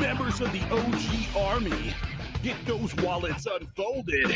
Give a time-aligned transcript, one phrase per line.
[0.00, 1.94] members of the OG Army.
[2.42, 4.34] Get those wallets unfolded.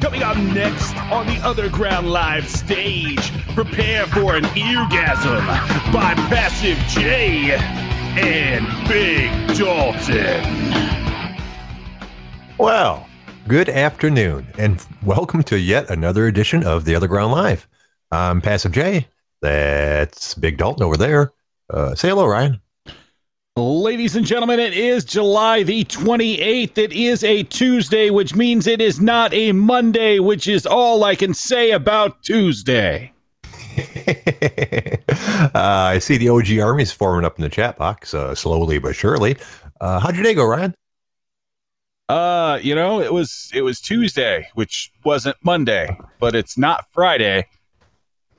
[0.00, 5.46] Coming up next on the Otherground Live stage, prepare for an eargasm
[5.92, 7.52] by Passive J
[8.16, 10.42] and Big Dalton.
[12.58, 13.08] Well,
[13.46, 17.68] good afternoon, and welcome to yet another edition of the Otherground Live.
[18.10, 19.06] I'm Passive J.
[19.40, 21.32] That's Big Dalton over there.
[21.70, 22.60] Uh, say hello, Ryan.
[23.56, 26.76] Ladies and gentlemen, it is July the 28th.
[26.76, 31.14] It is a Tuesday, which means it is not a Monday, which is all I
[31.14, 33.12] can say about Tuesday.
[33.78, 38.96] uh, I see the OG armies forming up in the chat box, uh, slowly but
[38.96, 39.36] surely.
[39.80, 40.74] Uh, how'd your day go, Ryan?
[42.08, 47.46] Uh, you know, it was it was Tuesday, which wasn't Monday, but it's not Friday.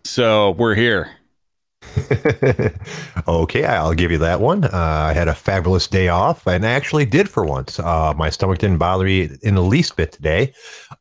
[0.04, 1.10] So we're here.
[3.28, 4.66] okay, I'll give you that one.
[4.66, 7.80] Uh, I had a fabulous day off, and I actually did for once.
[7.80, 10.54] Uh, my stomach didn't bother me in the least bit today,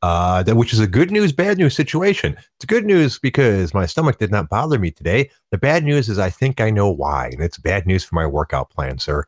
[0.02, 2.36] uh, that, which is a good news, bad news situation.
[2.56, 5.30] It's good news because my stomach did not bother me today.
[5.50, 8.26] The bad news is I think I know why, and it's bad news for my
[8.26, 9.24] workout plan, sir.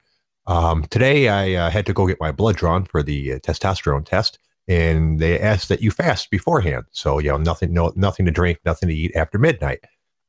[0.47, 4.05] Um, today, I uh, had to go get my blood drawn for the uh, testosterone
[4.05, 6.85] test, and they asked that you fast beforehand.
[6.93, 9.81] So, you know, nothing, no, nothing to drink, nothing to eat after midnight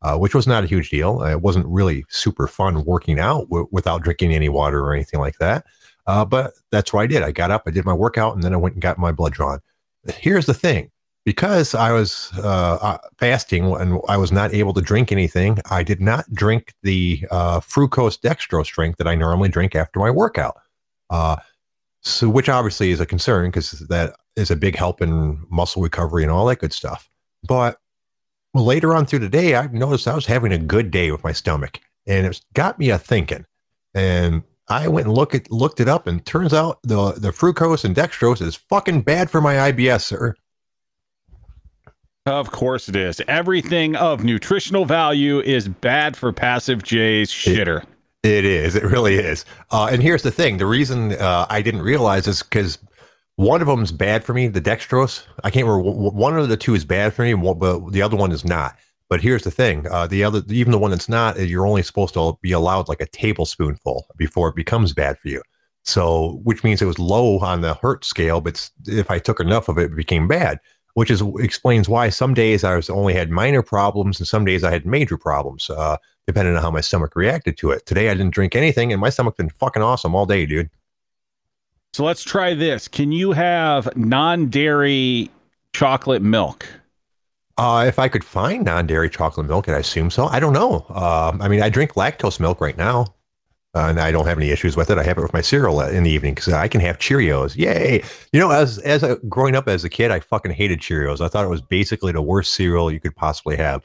[0.02, 1.20] uh, which was not a huge deal.
[1.22, 5.20] Uh, it wasn't really super fun working out w- without drinking any water or anything
[5.20, 5.66] like that.
[6.06, 7.24] Uh, but that's what I did.
[7.24, 9.34] I got up, I did my workout, and then I went and got my blood
[9.34, 9.60] drawn.
[10.16, 10.90] Here's the thing
[11.26, 15.84] because I was uh, uh, fasting and I was not able to drink anything, I
[15.84, 20.56] did not drink the uh, fructose dextrose drink that I normally drink after my workout.
[22.02, 26.24] so, which obviously is a concern because that is a big help in muscle recovery
[26.24, 27.10] and all that good stuff.
[27.46, 27.78] But
[28.58, 31.24] well, later on through the day, I noticed I was having a good day with
[31.24, 33.46] my stomach, and it got me a thinking.
[33.94, 37.86] And I went and look at, looked it up, and turns out the the fructose
[37.86, 40.34] and dextrose is fucking bad for my IBS, sir.
[42.26, 43.22] Of course it is.
[43.28, 47.84] Everything of nutritional value is bad for passive J's shitter.
[48.24, 48.76] It, it is.
[48.76, 49.46] It really is.
[49.70, 52.80] Uh, and here's the thing: the reason uh, I didn't realize is because
[53.38, 55.24] one of them is bad for me, the dextrose.
[55.44, 55.92] I can't remember.
[56.10, 58.76] One of the two is bad for me, but the other one is not.
[59.10, 62.16] But here's the thing: uh, the other, even the one that's not, you're only supposed
[62.16, 65.42] to be allowed like a tablespoonful before it becomes bad for you.
[65.84, 69.70] So, which means it was low on the hurt scale, but if I took enough
[69.70, 70.60] of it, it became bad.
[70.96, 74.64] Which is explains why some days I was only had minor problems, and some days
[74.64, 77.86] I had major problems, uh, depending on how my stomach reacted to it.
[77.86, 80.72] Today I didn't drink anything, and my stomach's been fucking awesome all day, dude.
[81.94, 82.88] So let's try this.
[82.88, 85.32] Can you have non-dairy
[85.74, 86.68] chocolate milk?
[87.58, 90.26] Uh, if I could find non-dairy chocolate milk, and I assume so.
[90.26, 90.86] I don't know.
[90.90, 93.08] Uh, I mean, I drink lactose milk right now,
[93.74, 95.00] uh, and I don't have any issues with it.
[95.00, 97.56] I have it with my cereal in the evening because I can have Cheerios.
[97.56, 98.04] Yay!
[98.32, 101.20] You know, as as a, growing up as a kid, I fucking hated Cheerios.
[101.20, 103.84] I thought it was basically the worst cereal you could possibly have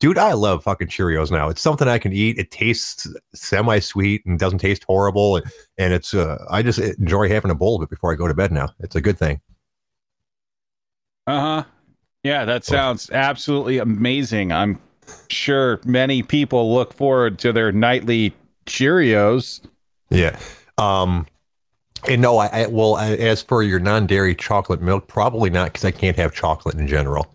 [0.00, 1.48] dude, I love fucking Cheerios now.
[1.48, 2.38] It's something I can eat.
[2.38, 5.36] It tastes semi sweet and doesn't taste horrible.
[5.36, 5.46] And,
[5.78, 8.34] and it's, uh, I just enjoy having a bowl of it before I go to
[8.34, 8.70] bed now.
[8.80, 9.40] It's a good thing.
[11.26, 11.64] Uh huh.
[12.22, 14.50] Yeah, that sounds absolutely amazing.
[14.50, 14.78] I'm
[15.28, 18.34] sure many people look forward to their nightly
[18.66, 19.60] Cheerios.
[20.10, 20.38] Yeah.
[20.78, 21.26] Um,
[22.08, 25.84] and no, I, I well, I, as for your non-dairy chocolate milk, probably not because
[25.84, 27.34] I can't have chocolate in general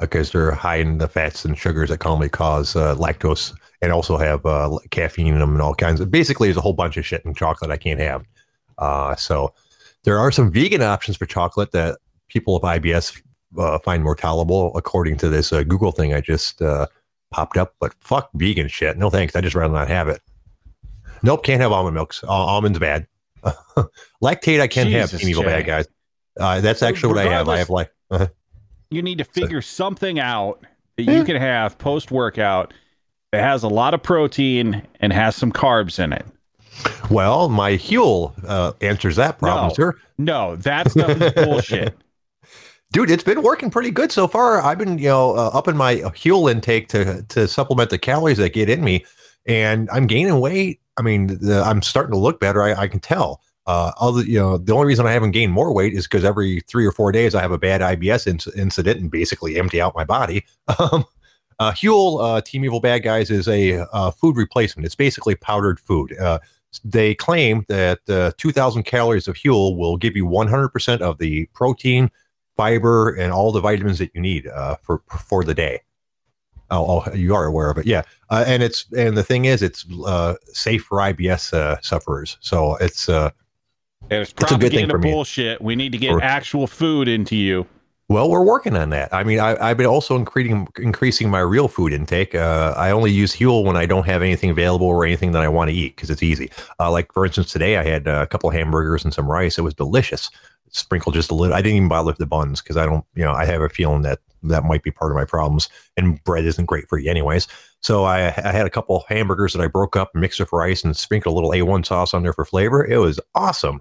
[0.00, 4.16] because they're high in the fats and sugars that commonly cause uh, lactose and also
[4.16, 6.10] have uh, caffeine in them and all kinds of.
[6.10, 8.24] Basically, there's a whole bunch of shit in chocolate I can't have.
[8.78, 9.54] Uh, so
[10.04, 11.98] there are some vegan options for chocolate that
[12.28, 13.20] people with IBS
[13.58, 16.86] uh, find more tolerable, according to this uh, Google thing I just uh,
[17.30, 17.74] popped up.
[17.78, 18.96] But fuck vegan shit.
[18.96, 19.36] No thanks.
[19.36, 20.20] I just rather not have it.
[21.22, 22.22] Nope, can't have almond milks.
[22.24, 23.06] almonds bad.
[24.22, 25.28] Lactate I can Jesus, have.
[25.28, 25.86] Evil bad guys.
[26.36, 27.48] that's actually what I have.
[27.48, 27.90] I have like.
[28.10, 28.26] Uh-huh
[28.94, 30.64] you need to figure so, something out
[30.96, 32.72] that you can have post workout
[33.32, 36.24] that has a lot of protein and has some carbs in it.
[37.10, 39.94] Well, my Huel uh, answers that problem, no, sir.
[40.18, 41.96] No, that stuff is bullshit.
[42.92, 44.60] Dude, it's been working pretty good so far.
[44.60, 48.52] I've been, you know, uh, upping my Huel intake to to supplement the calories that
[48.52, 49.04] get in me,
[49.46, 50.80] and I'm gaining weight.
[50.96, 52.62] I mean, the, I'm starting to look better.
[52.62, 53.40] I, I can tell.
[53.66, 56.60] Uh, other, you know, the only reason I haven't gained more weight is because every
[56.60, 59.94] three or four days I have a bad IBS in- incident and basically empty out
[59.94, 60.44] my body.
[60.78, 61.04] Um,
[61.60, 64.86] uh, Huel, uh, Team Evil Bad Guys, is a uh, food replacement.
[64.86, 66.16] It's basically powdered food.
[66.18, 66.40] Uh,
[66.84, 72.10] they claim that uh, 2,000 calories of Huel will give you 100% of the protein,
[72.56, 75.80] fiber, and all the vitamins that you need uh, for for the day.
[76.70, 78.02] Oh, oh, you are aware of it, yeah.
[78.30, 82.36] And it's and the thing is, it's uh, safe for IBS sufferers.
[82.40, 83.08] So it's
[84.08, 85.60] There's It's a good thing propaganda bullshit.
[85.60, 87.66] We need to get Or- actual food into you.
[88.08, 89.14] Well, we're working on that.
[89.14, 92.34] I mean, I, I've been also increasing increasing my real food intake.
[92.34, 95.48] Uh, I only use Huel when I don't have anything available or anything that I
[95.48, 96.50] want to eat because it's easy.
[96.78, 99.56] Uh, like for instance, today I had uh, a couple hamburgers and some rice.
[99.56, 100.30] It was delicious.
[100.68, 101.54] Sprinkled just a little.
[101.54, 103.06] I didn't even bother with the buns because I don't.
[103.14, 105.70] You know, I have a feeling that that might be part of my problems.
[105.96, 107.48] And bread isn't great for you, anyways.
[107.80, 110.96] So I, I had a couple hamburgers that I broke up, mixed with rice, and
[110.96, 112.84] sprinkled a little A1 sauce on there for flavor.
[112.84, 113.80] It was awesome.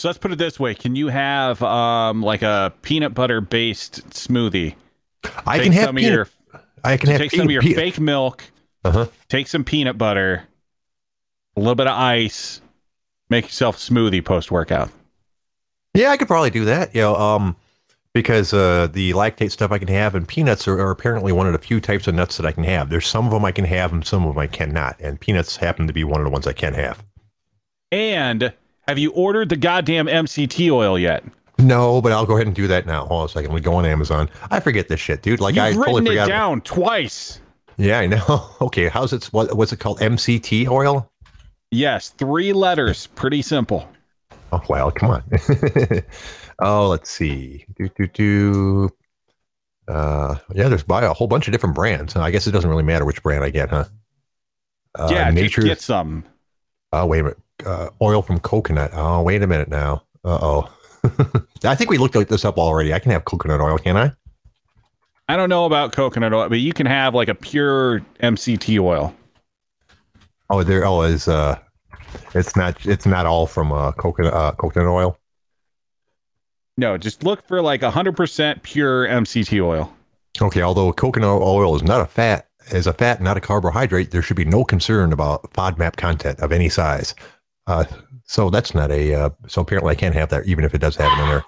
[0.00, 4.08] So let's put it this way: Can you have um like a peanut butter based
[4.08, 4.74] smoothie?
[5.46, 6.28] I take can have some of peanut, your
[6.82, 8.42] I can have take some of your peanut- fake milk,
[8.82, 9.08] Uh-huh.
[9.28, 10.44] take some peanut butter,
[11.54, 12.62] a little bit of ice,
[13.28, 14.88] make yourself a smoothie post workout.
[15.92, 16.94] Yeah, I could probably do that.
[16.94, 17.54] You know, um,
[18.14, 21.52] because uh, the lactate stuff I can have and peanuts are, are apparently one of
[21.52, 22.88] the few types of nuts that I can have.
[22.88, 25.56] There's some of them I can have and some of them I cannot, and peanuts
[25.56, 27.04] happen to be one of the ones I can have.
[27.92, 28.54] And
[28.90, 31.22] have you ordered the goddamn MCT oil yet?
[31.58, 33.06] No, but I'll go ahead and do that now.
[33.06, 33.52] Hold on a second.
[33.52, 34.28] We go on Amazon.
[34.50, 35.38] I forget this shit, dude.
[35.40, 36.28] Like I You've totally written it forgot.
[36.28, 37.40] down twice.
[37.76, 38.50] Yeah, I know.
[38.60, 39.26] Okay, how's it?
[39.26, 40.00] What, what's it called?
[40.00, 41.08] MCT oil?
[41.70, 43.06] Yes, three letters.
[43.06, 43.88] Pretty simple.
[44.50, 45.22] Oh well, come on.
[46.58, 47.64] oh, let's see.
[47.76, 48.90] Do do do.
[49.86, 52.16] Uh, yeah, there's by a whole bunch of different brands.
[52.16, 53.84] I guess it doesn't really matter which brand I get, huh?
[54.98, 55.62] Uh, yeah, nature.
[55.62, 56.24] get some.
[56.92, 57.38] Oh, wait a minute.
[57.66, 58.90] Uh, oil from coconut.
[58.94, 60.02] Oh, wait a minute now.
[60.24, 60.74] Uh oh.
[61.64, 62.92] I think we looked at this up already.
[62.92, 64.12] I can have coconut oil, can I?
[65.28, 69.14] I don't know about coconut oil, but you can have like a pure MCT oil.
[70.50, 70.84] Oh, there.
[70.84, 71.58] Oh, is uh,
[72.34, 72.84] it's not.
[72.84, 75.16] It's not all from uh coconut uh, coconut oil.
[76.76, 79.92] No, just look for like 100% pure MCT oil.
[80.40, 84.22] Okay, although coconut oil is not a fat, is a fat, not a carbohydrate, there
[84.22, 87.14] should be no concern about FODMAP content of any size.
[87.70, 87.84] Uh,
[88.24, 89.14] so that's not a.
[89.14, 91.44] Uh, so apparently, I can't have that, even if it does have it in there.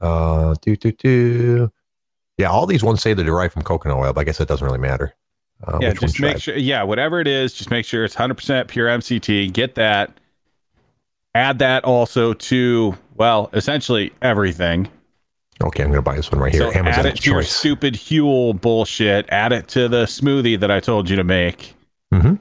[0.00, 1.72] Uh, do do do.
[2.38, 4.64] Yeah, all these ones say they're derived from coconut oil, but I guess it doesn't
[4.66, 5.14] really matter.
[5.66, 6.56] Uh, yeah, just make sure.
[6.56, 9.52] Yeah, whatever it is, just make sure it's 100% pure MCT.
[9.52, 10.10] Get that.
[11.34, 14.88] Add that also to, well, essentially everything.
[15.62, 16.62] Okay, I'm going to buy this one right here.
[16.62, 17.54] so add Amazon it to your choice.
[17.54, 19.26] stupid Huel bullshit.
[19.28, 21.74] Add it to the smoothie that I told you to make.
[22.12, 22.40] Mhm.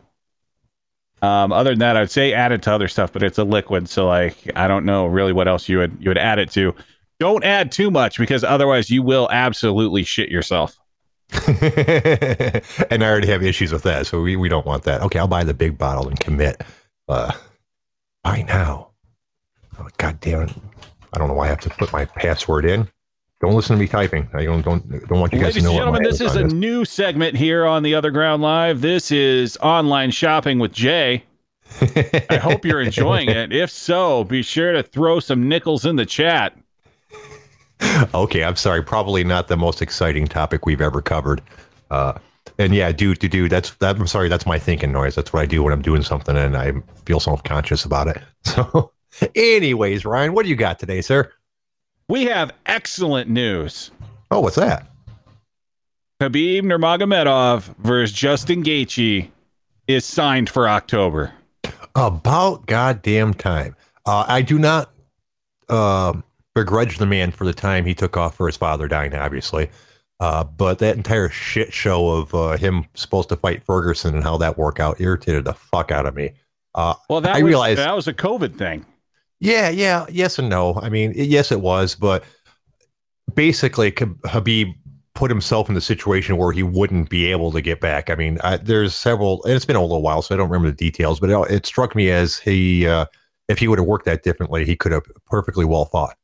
[1.22, 3.90] Um, other than that, I'd say add it to other stuff, but it's a liquid,
[3.90, 6.74] so like I don't know really what else you would you would add it to.
[7.20, 10.78] Don't add too much because otherwise you will absolutely shit yourself.
[11.48, 15.02] and I already have issues with that, so we, we don't want that.
[15.04, 16.62] Okay, I'll buy the big bottle and commit.
[17.08, 17.34] Uh,
[18.24, 18.90] buy now.
[19.78, 20.54] Oh, God damn it!
[21.14, 22.88] I don't know why I have to put my password in.
[23.42, 24.30] Don't listen to me typing.
[24.34, 25.72] I don't don't don't want you guys Ladies to and know.
[25.72, 28.82] what gentlemen, my this is a Amazon new segment here on the Other Ground Live.
[28.82, 31.24] This is online shopping with Jay.
[32.30, 33.54] I hope you're enjoying it.
[33.54, 36.58] If so, be sure to throw some nickels in the chat.
[38.14, 38.84] okay, I'm sorry.
[38.84, 41.42] Probably not the most exciting topic we've ever covered.
[41.90, 42.14] Uh,
[42.58, 43.48] and yeah, do to do.
[43.48, 43.96] That's that.
[43.96, 44.28] I'm sorry.
[44.28, 45.16] That's my thinking noise.
[45.16, 46.74] That's what I do when I'm doing something and I
[47.06, 48.22] feel self conscious about it.
[49.12, 51.32] So, anyways, Ryan, what do you got today, sir?
[52.10, 53.92] We have excellent news.
[54.32, 54.88] Oh, what's that?
[56.22, 59.30] Khabib Nurmagomedov versus Justin Gaethje
[59.88, 61.32] is signed for October.
[61.96, 63.76] About goddamn time.
[64.06, 64.92] Uh, I do not
[65.70, 66.24] um
[66.56, 69.70] begrudge the man for the time he took off for his father dying, obviously.
[70.20, 74.36] Uh, but that entire shit show of uh, him supposed to fight Ferguson and how
[74.38, 76.32] that worked out irritated the fuck out of me.
[76.76, 78.84] Uh, Well, that I was realize- that was a COVID thing.
[79.40, 80.76] Yeah, yeah, yes and no.
[80.82, 82.24] I mean, yes, it was, but
[83.34, 83.94] basically,
[84.26, 84.70] Habib
[85.16, 88.10] put himself in the situation where he wouldn't be able to get back.
[88.10, 90.70] I mean, I, there's several, and it's been a little while, so I don't remember
[90.70, 93.06] the details, but it, it struck me as he, uh,
[93.50, 96.16] if he would have worked that differently, he could have perfectly well fought.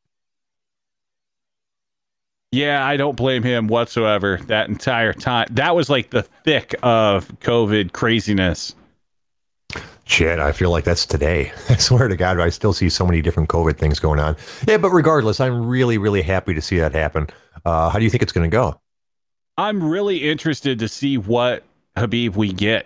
[2.52, 4.40] Yeah, I don't blame him whatsoever.
[4.48, 8.76] That entire time, that was like the thick of COVID craziness.
[10.08, 11.52] Shit, I feel like that's today.
[11.70, 14.36] I swear to God, I still see so many different COVID things going on.
[14.68, 17.28] Yeah, but regardless, I'm really, really happy to see that happen.
[17.66, 18.80] Uh, how do you think it's going to go?
[19.58, 21.64] I'm really interested to see what
[21.98, 22.86] Habib we get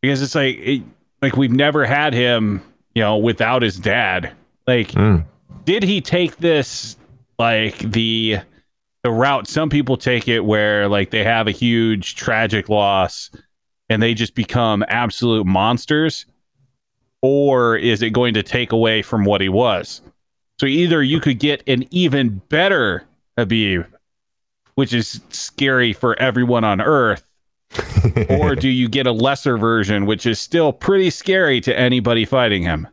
[0.00, 0.82] because it's like it,
[1.20, 2.62] like we've never had him,
[2.94, 4.32] you know, without his dad.
[4.66, 5.24] Like, Mm.
[5.64, 6.96] did he take this
[7.38, 8.38] like the
[9.02, 13.30] the route some people take it where like they have a huge tragic loss
[13.90, 16.24] and they just become absolute monsters
[17.20, 20.00] or is it going to take away from what he was
[20.58, 23.02] so either you could get an even better
[23.36, 23.84] Habib
[24.76, 27.24] which is scary for everyone on earth
[28.30, 32.62] or do you get a lesser version which is still pretty scary to anybody fighting
[32.62, 32.88] him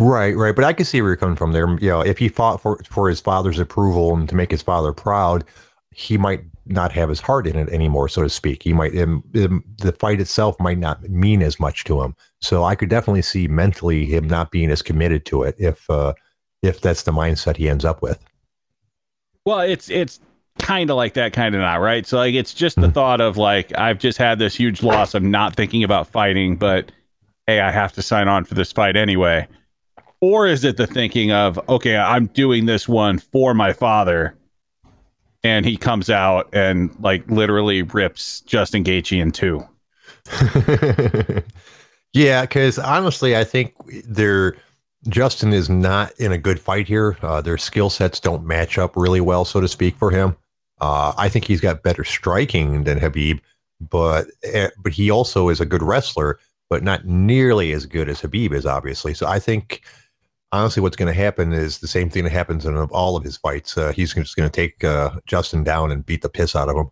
[0.00, 0.54] Right, right.
[0.54, 1.68] But I can see where you're coming from there.
[1.80, 4.92] You know, if he fought for for his father's approval and to make his father
[4.92, 5.44] proud,
[5.92, 8.62] he might not have his heart in it anymore, so to speak.
[8.62, 12.14] He might um, um, the fight itself might not mean as much to him.
[12.40, 16.14] So I could definitely see mentally him not being as committed to it if uh,
[16.62, 18.24] if that's the mindset he ends up with.
[19.44, 20.20] Well, it's it's
[20.58, 22.06] kind of like that, kind of not, right?
[22.06, 22.92] So like it's just the mm-hmm.
[22.92, 26.92] thought of like I've just had this huge loss I'm not thinking about fighting, but
[27.46, 29.46] hey, I have to sign on for this fight anyway.
[30.20, 34.36] Or is it the thinking of okay, I'm doing this one for my father,
[35.44, 39.66] and he comes out and like literally rips Justin Gaethje in two.
[42.12, 44.56] yeah, because honestly, I think they're
[45.08, 47.16] Justin is not in a good fight here.
[47.22, 50.36] Uh, their skill sets don't match up really well, so to speak, for him.
[50.80, 53.38] Uh, I think he's got better striking than Habib,
[53.80, 58.20] but uh, but he also is a good wrestler, but not nearly as good as
[58.20, 59.14] Habib is, obviously.
[59.14, 59.82] So I think
[60.52, 63.36] honestly, what's going to happen is the same thing that happens in all of his
[63.36, 63.76] fights.
[63.76, 66.76] Uh, he's just going to take uh, Justin down and beat the piss out of
[66.76, 66.90] him.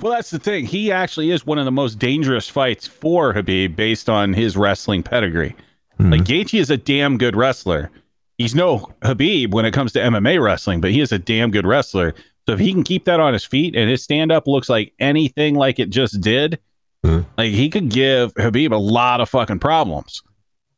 [0.00, 0.66] Well, that's the thing.
[0.66, 5.02] He actually is one of the most dangerous fights for Habib based on his wrestling
[5.02, 5.54] pedigree.
[5.98, 6.10] Mm-hmm.
[6.10, 7.90] Like Gaethje is a damn good wrestler.
[8.38, 11.66] He's no Habib when it comes to MMA wrestling, but he is a damn good
[11.66, 12.14] wrestler.
[12.46, 14.92] So if he can keep that on his feet and his stand up looks like
[14.98, 16.58] anything like it just did,
[17.04, 17.28] mm-hmm.
[17.38, 20.22] like he could give Habib a lot of fucking problems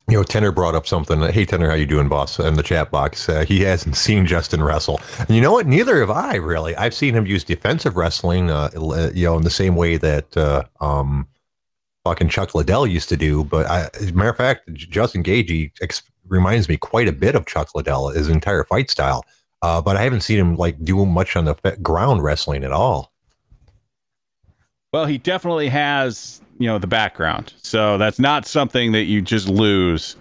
[0.08, 1.20] you know, Tener brought up something.
[1.20, 2.38] Hey, Tener, how you doing, boss?
[2.38, 5.00] In the chat box, uh, he hasn't seen Justin wrestle.
[5.18, 5.66] And you know what?
[5.66, 6.76] Neither have I really.
[6.76, 8.70] I've seen him use defensive wrestling, uh,
[9.14, 11.26] you know, in the same way that uh, um,
[12.04, 13.42] fucking Chuck Liddell used to do.
[13.42, 17.34] But I, as a matter of fact, Justin Gaethje ex- reminds me quite a bit
[17.34, 19.24] of Chuck Liddell, his entire fight style.
[19.62, 23.12] Uh, but I haven't seen him like do much on the ground wrestling at all.
[24.92, 27.52] Well, he definitely has you know the background.
[27.58, 30.16] So that's not something that you just lose.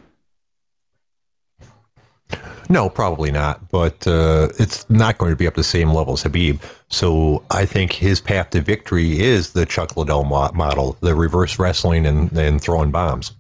[2.70, 3.70] No, probably not.
[3.70, 6.62] But uh, it's not going to be up to the same level as Habib.
[6.89, 11.60] So I think his path to victory is the Chuck Liddell mo- model, the reverse
[11.60, 13.34] wrestling and, and throwing bombs.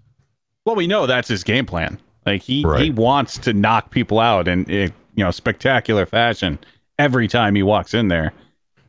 [0.65, 1.99] Well, we know that's his game plan.
[2.25, 2.81] Like he right.
[2.81, 6.57] he wants to knock people out in, in you know spectacular fashion
[6.97, 8.33] every time he walks in there.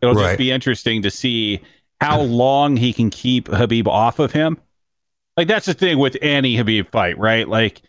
[0.01, 0.29] It'll right.
[0.29, 1.61] just be interesting to see
[2.01, 4.59] how long he can keep Habib off of him.
[5.37, 7.49] Like that's the thing with any Habib fight, right?
[7.49, 7.83] Like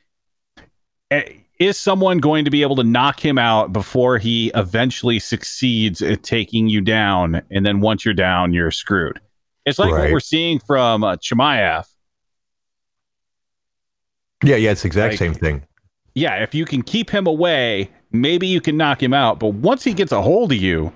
[1.12, 1.24] eh,
[1.60, 6.24] is someone going to be able to knock him out before he eventually succeeds at
[6.24, 9.20] taking you down and then once you're down you're screwed.
[9.66, 10.04] It's like right.
[10.04, 11.86] what we're seeing from uh, Chimaev.
[14.44, 15.64] Yeah, yeah, it's the exact like, same thing.
[16.14, 19.84] Yeah, if you can keep him away, maybe you can knock him out, but once
[19.84, 20.94] he gets a hold of you,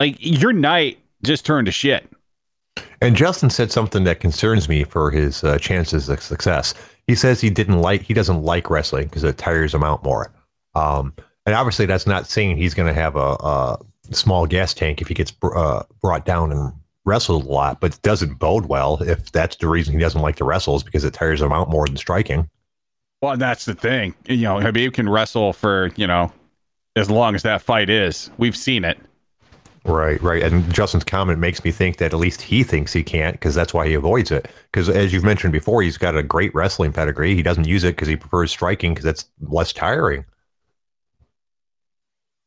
[0.00, 2.08] like your night just turned to shit.
[3.00, 6.74] And Justin said something that concerns me for his uh, chances of success.
[7.06, 10.32] He says he didn't like he doesn't like wrestling because it tires him out more.
[10.74, 11.14] Um,
[11.46, 13.78] and obviously, that's not saying he's going to have a, a,
[14.10, 16.72] small gas tank if he gets uh, brought down and
[17.04, 17.80] wrestled a lot.
[17.80, 20.82] But it doesn't bode well if that's the reason he doesn't like to wrestle is
[20.82, 22.48] because it tires him out more than striking.
[23.22, 24.14] Well, that's the thing.
[24.26, 26.32] You know, Khabib can wrestle for you know
[26.96, 28.30] as long as that fight is.
[28.38, 28.98] We've seen it.
[29.88, 30.42] Right, right.
[30.42, 33.72] And Justin's comment makes me think that at least he thinks he can't because that's
[33.72, 34.50] why he avoids it.
[34.70, 37.34] Because as you've mentioned before, he's got a great wrestling pedigree.
[37.34, 40.26] He doesn't use it because he prefers striking because that's less tiring.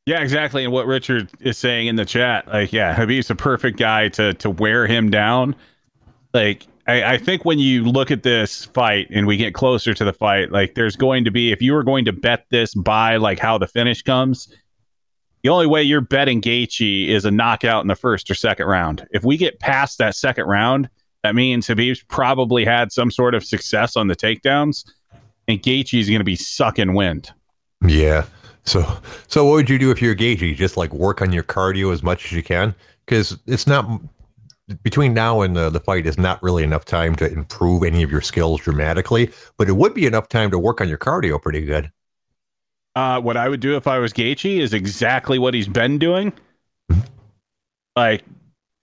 [0.06, 0.64] Yeah, exactly.
[0.64, 4.34] And what Richard is saying in the chat, like, yeah, Khabib's a perfect guy to
[4.36, 5.56] to wear him down.
[6.36, 10.04] Like, I, I think when you look at this fight and we get closer to
[10.04, 13.18] the fight, like, there's going to be if you were going to bet this by
[13.18, 14.48] like how the finish comes,
[15.44, 19.08] the only way you're betting Gaethje is a knockout in the first or second round.
[19.12, 20.90] If we get past that second round,
[21.24, 24.86] that means Habib's probably had some sort of success on the takedowns,
[25.48, 27.32] and Gaethje's going to be sucking wind.
[27.86, 28.26] Yeah.
[28.64, 28.86] So,
[29.28, 30.56] so what would you do if you're Gaethje?
[30.56, 34.02] Just like work on your cardio as much as you can, because it's not
[34.84, 38.12] between now and the, the fight is not really enough time to improve any of
[38.12, 41.62] your skills dramatically, but it would be enough time to work on your cardio pretty
[41.62, 41.92] good.
[42.96, 46.34] Uh, what I would do if I was Gaethje is exactly what he's been doing.
[47.96, 48.24] Like,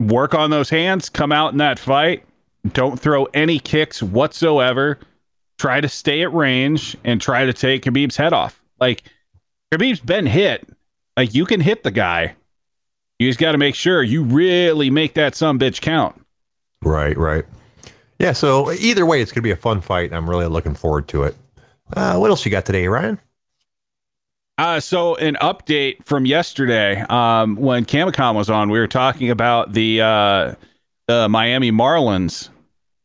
[0.00, 2.24] work on those hands, come out in that fight,
[2.72, 4.98] don't throw any kicks whatsoever.
[5.58, 8.62] Try to stay at range and try to take Khabib's head off.
[8.80, 9.02] Like,
[9.72, 10.68] Khabib's been hit.
[11.16, 12.34] Like, you can hit the guy.
[13.18, 16.20] You just got to make sure you really make that some bitch count.
[16.82, 17.44] Right, right.
[18.20, 20.12] Yeah, so either way, it's going to be a fun fight.
[20.12, 21.36] I'm really looking forward to it.
[21.96, 23.18] Uh, what else you got today, Ryan?
[24.58, 29.72] Uh, so an update from yesterday, um, when Camicom was on, we were talking about
[29.72, 30.54] the uh,
[31.06, 32.48] the Miami Marlins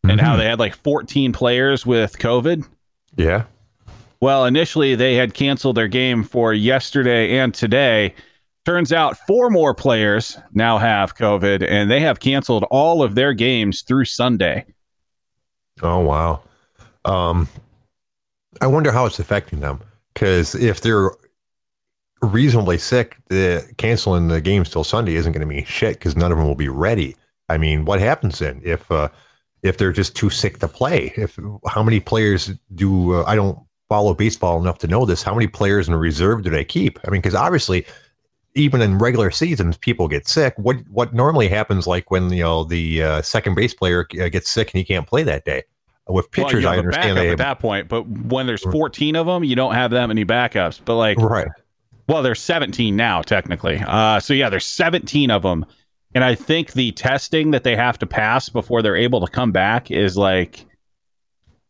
[0.04, 0.20] and mm-hmm.
[0.20, 2.68] how they had like 14 players with COVID.
[3.16, 3.44] Yeah.
[4.20, 8.16] Well, initially they had canceled their game for yesterday and today.
[8.66, 13.34] Turns out four more players now have COVID, and they have canceled all of their
[13.34, 14.66] games through Sunday.
[15.82, 16.42] Oh wow.
[17.06, 17.48] Um,
[18.62, 19.82] I wonder how it's affecting them
[20.14, 21.12] because if they're
[22.24, 26.32] reasonably sick, the canceling the games till Sunday isn't going to mean shit because none
[26.32, 27.16] of them will be ready.
[27.50, 29.10] I mean, what happens then if uh,
[29.62, 31.14] if they're just too sick to play?
[31.16, 31.38] If
[31.68, 35.24] how many players do uh, I don't follow baseball enough to know this?
[35.24, 37.00] How many players in reserve do they keep?
[37.06, 37.86] I mean, because obviously,
[38.56, 40.54] even in regular seasons, people get sick.
[40.58, 44.50] What what normally happens, like when you know the uh, second base player uh, gets
[44.50, 45.64] sick and he can't play that day?
[46.10, 49.46] With pitchers, well, I understand they at that point, but when there's 14 of them,
[49.46, 50.82] you don't have that many backups.
[50.84, 51.48] But like, right.
[52.08, 53.82] Well, there's 17 now, technically.
[53.86, 55.66] Uh, so yeah, there's 17 of them,
[56.14, 59.52] and I think the testing that they have to pass before they're able to come
[59.52, 60.66] back is like,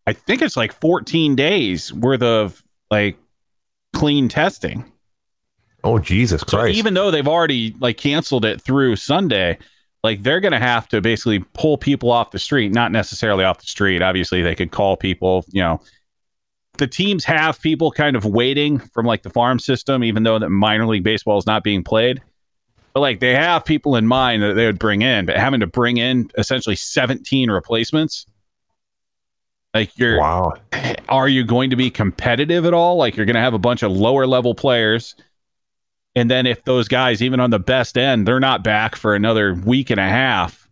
[0.07, 3.17] I think it's like 14 days worth of like
[3.93, 4.91] clean testing.
[5.83, 6.75] Oh Jesus Christ!
[6.75, 9.57] So even though they've already like canceled it through Sunday,
[10.03, 13.59] like they're going to have to basically pull people off the street, not necessarily off
[13.59, 14.01] the street.
[14.01, 15.81] Obviously, they could call people, you know,
[16.77, 20.49] the teams have people kind of waiting from like the farm system, even though that
[20.49, 22.21] minor league baseball is not being played.
[22.93, 25.67] But like they have people in mind that they would bring in, but having to
[25.67, 28.25] bring in essentially 17 replacements.
[29.73, 30.53] Like you're wow.
[31.09, 32.97] Are you going to be competitive at all?
[32.97, 35.15] Like you're going to have a bunch of lower level players.
[36.15, 39.55] And then if those guys, even on the best end, they're not back for another
[39.55, 40.62] week and a half,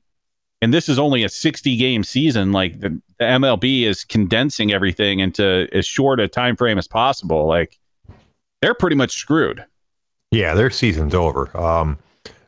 [0.61, 5.19] and this is only a 60 game season like the, the, mlb is condensing everything
[5.19, 7.47] into as short a time frame as possible.
[7.47, 7.79] Like
[8.61, 9.65] they're pretty much screwed.
[10.31, 11.55] Yeah their season's over.
[11.57, 11.97] Um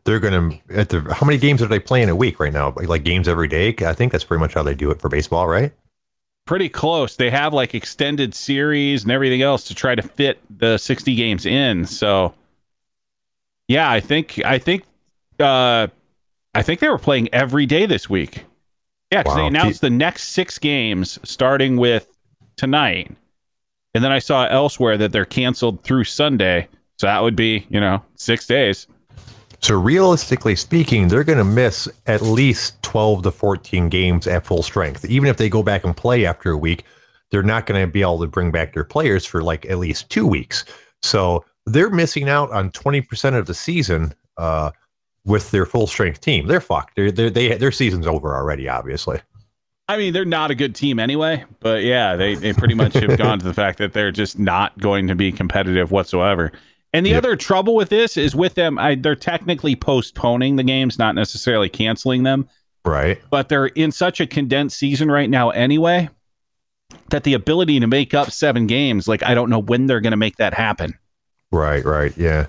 [0.06, 2.74] they're gonna at the how many games are they playing a week right now?
[2.76, 3.76] Like games every day?
[3.80, 5.72] I think that's pretty much how they do it for baseball right?
[6.46, 7.16] Pretty close.
[7.16, 11.46] They have like extended series and everything else to try to fit the 60 games
[11.46, 11.86] in.
[11.86, 12.34] So
[13.68, 14.84] yeah i think i think
[15.40, 15.88] uh
[16.54, 18.46] I think they were playing every day this week.
[19.12, 19.42] Yeah, because wow.
[19.42, 22.08] they announced the next six games starting with
[22.56, 23.12] tonight.
[23.94, 26.68] And then I saw elsewhere that they're canceled through Sunday.
[26.98, 28.88] So that would be, you know, six days.
[29.62, 34.64] So realistically speaking, they're going to miss at least 12 to 14 games at full
[34.64, 35.06] strength.
[35.06, 36.84] Even if they go back and play after a week,
[37.32, 40.10] they're not going to be able to bring back their players for like at least
[40.10, 40.66] two weeks.
[41.02, 44.14] So they're missing out on 20% of the season.
[44.38, 44.72] Uh,
[45.26, 46.48] with their full strength team.
[46.48, 46.96] They're fucked.
[46.96, 48.68] They're, they're, they their season's over already.
[48.68, 49.20] Obviously.
[49.90, 53.18] I mean, they're not a good team anyway, but yeah, they, they pretty much have
[53.18, 56.54] gone to the fact that they're just not going to be competitive whatsoever.
[56.94, 57.18] And the yep.
[57.18, 61.68] other trouble with this is with them, I, they're technically postponing the games, not necessarily
[61.68, 62.48] canceling them.
[62.86, 63.20] Right.
[63.30, 66.10] But they're in such a condensed season right now anyway
[67.10, 70.12] that the ability to make up seven games, like, I don't know when they're going
[70.12, 70.98] to make that happen.
[71.52, 72.16] Right, right.
[72.18, 72.48] Yeah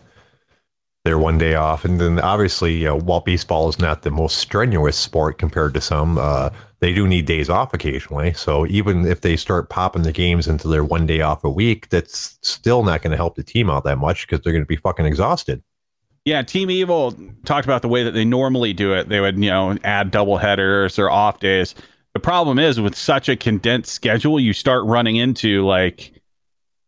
[1.04, 1.84] their one day off.
[1.84, 5.80] And then obviously, you know, while baseball is not the most strenuous sport compared to
[5.80, 6.48] some, uh,
[6.80, 8.32] they do need days off occasionally.
[8.32, 11.90] So even if they start popping the games into their one day off a week,
[11.90, 14.66] that's still not going to help the team out that much because they're going to
[14.66, 15.62] be fucking exhausted.
[16.24, 17.14] Yeah, Team Evil
[17.44, 19.10] talked about the way that they normally do it.
[19.10, 21.74] They would, you know, add double headers or off days.
[22.14, 26.12] The problem is with such a condensed schedule, you start running into like,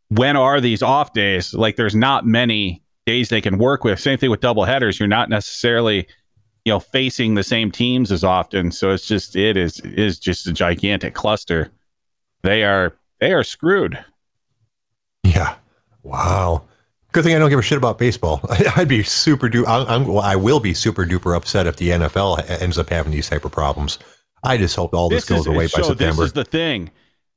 [0.09, 1.53] when are these off days?
[1.53, 3.99] Like, there's not many days they can work with.
[3.99, 4.99] Same thing with double headers.
[4.99, 6.07] You're not necessarily,
[6.65, 8.73] you know, facing the same teams as often.
[8.73, 11.71] So it's just it is it is just a gigantic cluster.
[12.43, 14.05] They are they are screwed.
[15.25, 15.55] Yeah.
[16.03, 16.65] Wow.
[17.13, 18.41] Good thing I don't give a shit about baseball.
[18.77, 19.67] I'd be super duper.
[19.67, 23.29] I'm, I'm, I will be super duper upset if the NFL ends up having these
[23.29, 23.99] type of problems.
[24.45, 26.23] I just hope all this, this goes is, away by so September.
[26.23, 26.91] This is the thing.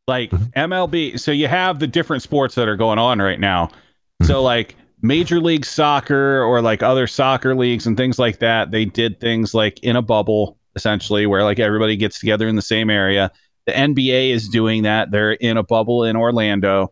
[0.08, 0.72] Like mm-hmm.
[0.72, 3.68] MLB, so you have the different sports that are going on right now.
[3.68, 4.26] Mm-hmm.
[4.26, 8.86] So like Major League Soccer or like other soccer leagues and things like that, they
[8.86, 12.90] did things like in a bubble, essentially, where like everybody gets together in the same
[12.90, 13.32] area.
[13.66, 15.12] The NBA is doing that.
[15.12, 16.92] They're in a bubble in Orlando.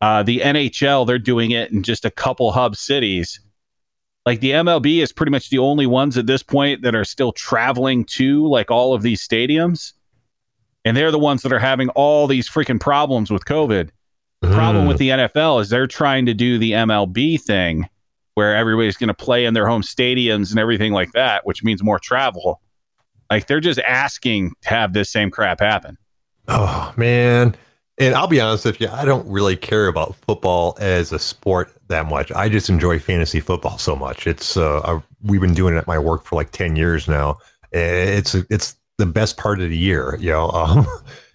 [0.00, 3.40] Uh, the NHL, they're doing it in just a couple hub cities.
[4.24, 7.32] Like the MLB is pretty much the only ones at this point that are still
[7.32, 9.92] traveling to like all of these stadiums.
[10.84, 13.90] And they're the ones that are having all these freaking problems with COVID.
[14.42, 15.00] The problem with mm.
[15.00, 17.88] the NFL is they're trying to do the MLB thing
[18.34, 21.82] where everybody's going to play in their home stadiums and everything like that, which means
[21.82, 22.60] more travel.
[23.30, 25.96] Like they're just asking to have this same crap happen.
[26.48, 27.56] Oh, man.
[27.98, 31.72] And I'll be honest with you, I don't really care about football as a sport
[31.88, 32.30] that much.
[32.32, 34.26] I just enjoy fantasy football so much.
[34.26, 37.38] It's uh, we've been doing it at my work for like ten years now.
[37.72, 40.50] It's it's the best part of the year, you know.
[40.54, 40.86] Um,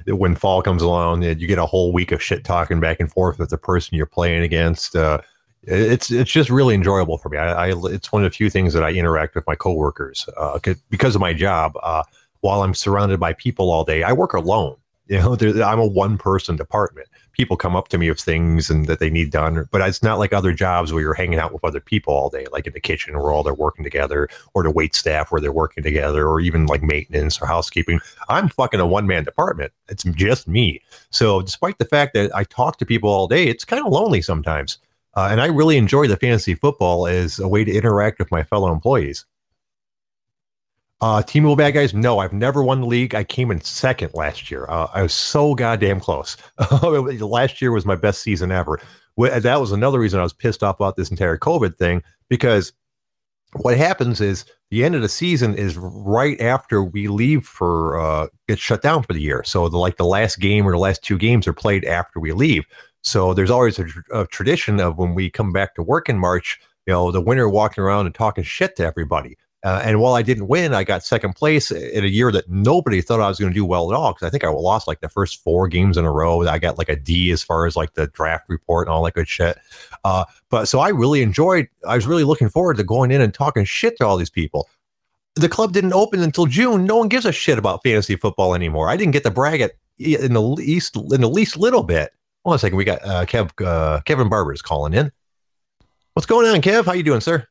[0.08, 3.40] when fall comes along, you get a whole week of shit talking back and forth
[3.40, 4.96] with the person you're playing against.
[4.96, 5.20] Uh,
[5.64, 7.38] it's it's just really enjoyable for me.
[7.38, 10.60] I, I, it's one of the few things that I interact with my coworkers uh,
[10.90, 11.74] because of my job.
[11.84, 12.04] Uh,
[12.40, 14.76] while I'm surrounded by people all day, I work alone.
[15.12, 18.88] You know, I'm a one person department people come up to me with things and
[18.88, 19.68] that they need done.
[19.72, 22.46] But it's not like other jobs where you're hanging out with other people all day,
[22.52, 25.52] like in the kitchen where all they're working together, or the wait staff where they're
[25.52, 28.00] working together, or even like maintenance or housekeeping.
[28.30, 29.72] I'm fucking a one man department.
[29.90, 30.82] It's just me.
[31.10, 34.22] So despite the fact that I talk to people all day, it's kind of lonely
[34.22, 34.78] sometimes.
[35.14, 38.44] Uh, and I really enjoy the fantasy football as a way to interact with my
[38.44, 39.26] fellow employees.
[41.02, 43.16] Uh, Team Will Bad Guys, no, I've never won the league.
[43.16, 44.68] I came in second last year.
[44.70, 46.38] Uh, I was so goddamn close.
[46.84, 48.80] last year was my best season ever.
[49.18, 52.72] That was another reason I was pissed off about this entire COVID thing because
[53.56, 58.28] what happens is the end of the season is right after we leave for uh,
[58.48, 59.44] get shut down for the year.
[59.44, 62.32] So the like the last game or the last two games are played after we
[62.32, 62.64] leave.
[63.02, 66.60] So there's always a, a tradition of when we come back to work in March,
[66.86, 69.36] you know, the winter walking around and talking shit to everybody.
[69.64, 73.00] Uh, and while I didn't win, I got second place in a year that nobody
[73.00, 74.12] thought I was going to do well at all.
[74.12, 76.42] Because I think I lost like the first four games in a row.
[76.48, 79.14] I got like a D as far as like the draft report and all that
[79.14, 79.58] good shit.
[80.04, 81.68] Uh, but so I really enjoyed.
[81.88, 84.68] I was really looking forward to going in and talking shit to all these people.
[85.36, 86.86] The club didn't open until June.
[86.86, 88.90] No one gives a shit about fantasy football anymore.
[88.90, 92.12] I didn't get to brag it in the least in the least little bit.
[92.44, 92.78] Hold on a second.
[92.78, 95.12] We got uh, Kev uh, Kevin Barber's calling in.
[96.14, 96.86] What's going on, Kev?
[96.86, 97.48] How you doing, sir?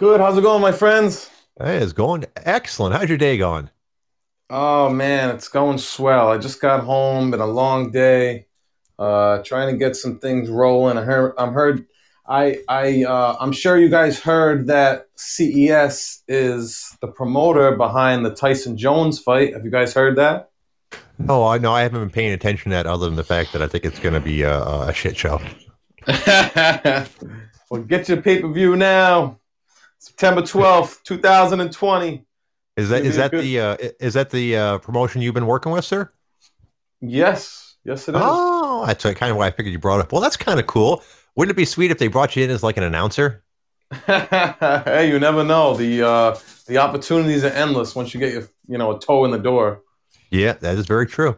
[0.00, 0.18] Good.
[0.18, 1.28] How's it going, my friends?
[1.62, 2.96] Hey, it's going excellent.
[2.96, 3.68] How's your day going?
[4.48, 6.30] Oh man, it's going swell.
[6.30, 7.30] I just got home.
[7.30, 8.46] Been a long day.
[8.98, 10.96] Uh, trying to get some things rolling.
[10.96, 11.34] I heard.
[11.36, 11.84] I'm heard.
[12.26, 18.34] I I uh, I'm sure you guys heard that CES is the promoter behind the
[18.34, 19.52] Tyson Jones fight.
[19.52, 20.50] Have you guys heard that?
[21.18, 21.74] No, I know.
[21.74, 23.98] I haven't been paying attention to that, other than the fact that I think it's
[23.98, 25.42] going to be a, a shit show.
[27.68, 29.36] well, get your pay per view now.
[30.00, 32.24] September twelfth, two thousand and twenty.
[32.76, 35.84] Is that is that the uh, is that the uh, promotion you've been working with,
[35.84, 36.10] sir?
[37.02, 38.20] Yes, yes, it is.
[38.24, 40.10] Oh, that's kind of why I figured you brought up.
[40.10, 41.02] Well, that's kind of cool.
[41.36, 43.44] Wouldn't it be sweet if they brought you in as like an announcer?
[44.06, 45.76] hey, you never know.
[45.76, 49.32] The uh, the opportunities are endless once you get your you know a toe in
[49.32, 49.82] the door.
[50.30, 51.36] Yeah, that is very true.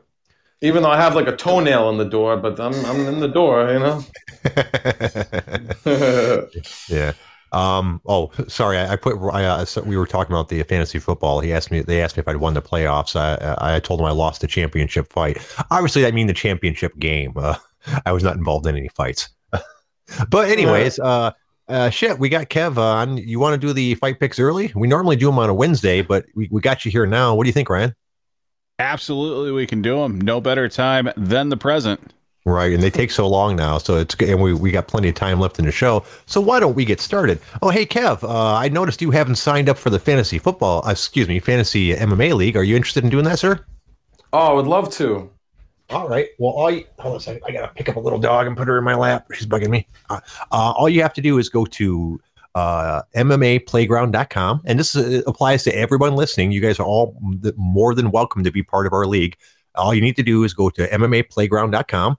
[0.61, 3.27] Even though I have like a toenail in the door, but I'm I'm in the
[3.27, 4.05] door, you know.
[6.88, 7.14] yeah.
[7.52, 9.16] Um, oh, sorry, I, I put.
[9.32, 11.40] I, uh, so we were talking about the fantasy football.
[11.40, 11.80] He asked me.
[11.80, 13.16] They asked me if I'd won the playoffs.
[13.16, 15.38] I, I told him I lost the championship fight.
[15.70, 17.32] Obviously, I mean the championship game.
[17.36, 17.56] Uh,
[18.06, 19.28] I was not involved in any fights.
[20.30, 21.32] but anyways, uh,
[21.68, 23.18] uh, shit, we got Kev on.
[23.18, 24.72] You want to do the fight picks early?
[24.74, 27.34] We normally do them on a Wednesday, but we, we got you here now.
[27.34, 27.94] What do you think, Ryan?
[28.78, 30.20] Absolutely, we can do them.
[30.20, 32.12] No better time than the present.
[32.44, 35.14] Right, and they take so long now, so it's and we we got plenty of
[35.14, 36.05] time left in the show.
[36.26, 37.38] So why don't we get started?
[37.62, 40.90] Oh, hey Kev, uh, I noticed you haven't signed up for the fantasy football, uh,
[40.90, 42.57] excuse me, fantasy MMA league.
[42.57, 43.64] Are you interested in doing that, sir?
[44.33, 45.31] Oh, I would love to.
[45.90, 46.31] All right.
[46.38, 47.42] Well, all you, hold on a second.
[47.46, 49.26] I gotta pick up a little dog and put her in my lap.
[49.33, 49.87] She's bugging me.
[50.11, 50.18] Uh,
[50.50, 52.20] uh, all you have to do is go to
[52.57, 56.50] uh, MMAplayground.com, and this uh, applies to everyone listening.
[56.50, 57.16] You guys are all
[57.57, 59.37] more than welcome to be part of our league.
[59.76, 62.16] All you need to do is go to MMAplayground.com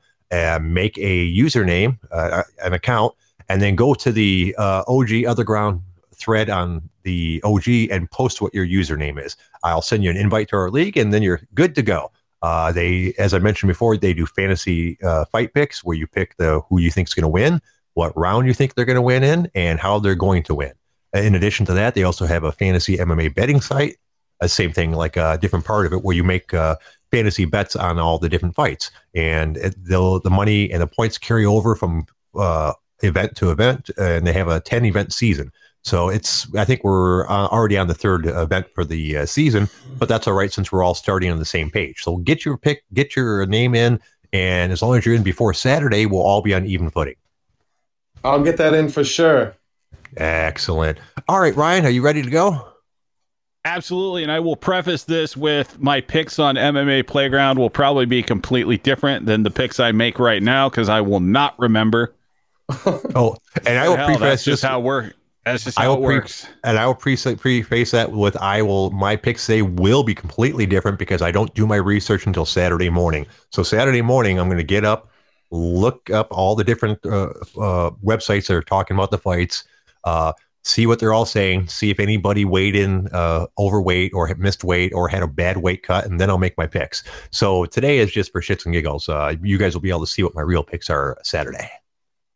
[0.61, 3.13] make a username, uh, an account,
[3.49, 5.81] and then go to the uh, OG Other Ground
[6.15, 9.35] thread on the OG and post what your username is.
[9.63, 12.11] I'll send you an invite to our league, and then you're good to go.
[12.41, 16.35] Uh, they, as I mentioned before, they do fantasy uh, fight picks where you pick
[16.37, 17.61] the who you think is going to win,
[17.93, 20.73] what round you think they're going to win in, and how they're going to win.
[21.13, 23.97] In addition to that, they also have a fantasy MMA betting site.
[24.43, 26.75] Uh, same thing, like a different part of it where you make uh,
[27.11, 31.45] fantasy bets on all the different fights, and the the money and the points carry
[31.45, 35.51] over from uh, event to event, and they have a ten event season.
[35.83, 39.69] So it's I think we're uh, already on the third event for the uh, season,
[39.97, 42.01] but that's all right since we're all starting on the same page.
[42.01, 43.99] So get your pick, get your name in,
[44.33, 47.15] and as long as you're in before Saturday, we'll all be on even footing.
[48.23, 49.55] I'll get that in for sure.
[50.17, 50.99] Excellent.
[51.27, 52.72] All right, Ryan, are you ready to go?
[53.65, 54.23] Absolutely.
[54.23, 58.77] And I will preface this with my picks on MMA Playground will probably be completely
[58.77, 62.13] different than the picks I make right now because I will not remember.
[63.15, 65.11] oh, and I will Hell, preface that's just how we're.
[65.45, 66.47] That's just how it pre- works.
[66.63, 70.65] And I will pre- preface that with I will my picks they will be completely
[70.65, 73.27] different because I don't do my research until Saturday morning.
[73.49, 75.09] So Saturday morning I'm going to get up,
[75.51, 79.65] look up all the different uh, uh, websites that are talking about the fights,
[80.05, 80.31] uh,
[80.63, 84.93] see what they're all saying, see if anybody weighed in uh, overweight or missed weight
[84.93, 87.03] or had a bad weight cut, and then I'll make my picks.
[87.31, 89.09] So today is just for shits and giggles.
[89.09, 91.69] Uh, you guys will be able to see what my real picks are Saturday.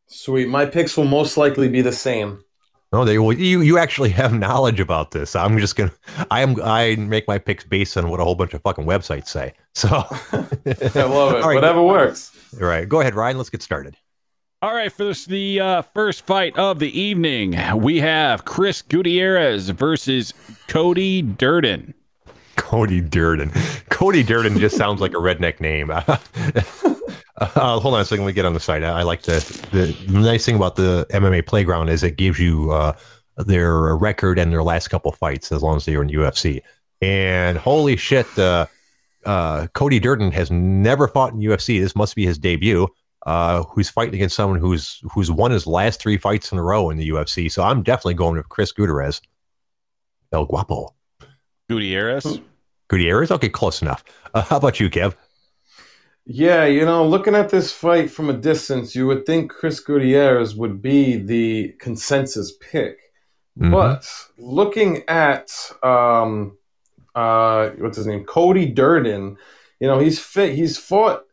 [0.07, 0.47] Sweet.
[0.47, 2.43] My picks will most likely be the same.
[2.93, 3.33] No, they will.
[3.33, 5.35] You you actually have knowledge about this.
[5.35, 5.91] I'm just gonna.
[6.31, 6.55] I am.
[6.63, 9.53] I make my picks based on what a whole bunch of fucking websites say.
[9.73, 11.43] So I love it.
[11.47, 11.55] Right.
[11.55, 12.31] Whatever works.
[12.61, 13.37] All right, go ahead, Ryan.
[13.37, 13.97] Let's get started.
[14.63, 19.70] All right, for this, the uh, first fight of the evening, we have Chris Gutierrez
[19.70, 20.34] versus
[20.67, 21.93] Cody Durden.
[22.56, 23.52] Cody Durden.
[23.89, 25.91] Cody Durden just sounds like a redneck name.
[27.39, 28.26] Uh, hold on a second.
[28.26, 28.84] Let me get on the site.
[28.84, 29.36] I, I like the
[29.72, 32.93] the nice thing about the MMA Playground is it gives you uh,
[33.38, 36.63] their record and their last couple fights as long as they were in UFC.
[37.00, 38.65] And holy shit, uh,
[39.28, 41.80] uh, Cody Durden has never fought in UFC.
[41.80, 42.88] This must be his debut.
[43.27, 46.89] Uh, who's fighting against someone who's who's won his last three fights in a row
[46.89, 47.51] in the UFC?
[47.51, 49.21] So I'm definitely going with Chris Gutierrez.
[50.31, 50.95] El Guapo.
[51.69, 52.39] Gutierrez.
[52.87, 53.29] Gutierrez.
[53.29, 54.05] Okay, close enough.
[54.33, 55.13] Uh, how about you, Kev?
[56.25, 60.55] Yeah, you know, looking at this fight from a distance, you would think Chris Gutierrez
[60.55, 62.97] would be the consensus pick.
[63.59, 63.71] Mhm.
[63.71, 65.51] But looking at
[65.83, 66.57] um,
[67.13, 69.35] uh, what's his name, Cody Durden,
[69.81, 70.55] you know, he's fit.
[70.55, 71.23] He's fought.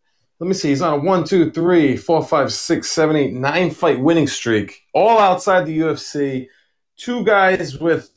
[0.40, 0.70] Let me see.
[0.70, 4.82] He's on a one, two, three, four, five, six, seven, eight, nine fight winning streak,
[4.92, 6.48] all outside the UFC.
[6.96, 8.10] Two guys with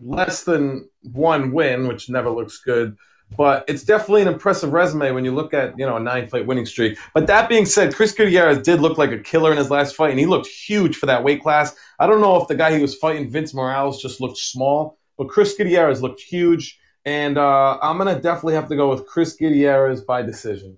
[0.00, 2.96] less than one win, which never looks good.
[3.36, 6.46] But it's definitely an impressive resume when you look at you know a nine fight
[6.46, 6.98] winning streak.
[7.14, 10.10] But that being said, Chris Gutierrez did look like a killer in his last fight,
[10.10, 11.74] and he looked huge for that weight class.
[11.98, 15.28] I don't know if the guy he was fighting, Vince Morales, just looked small, but
[15.28, 16.78] Chris Gutierrez looked huge.
[17.04, 20.76] And uh, I'm gonna definitely have to go with Chris Gutierrez by decision.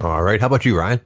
[0.00, 0.40] All right.
[0.40, 1.00] How about you, Ryan?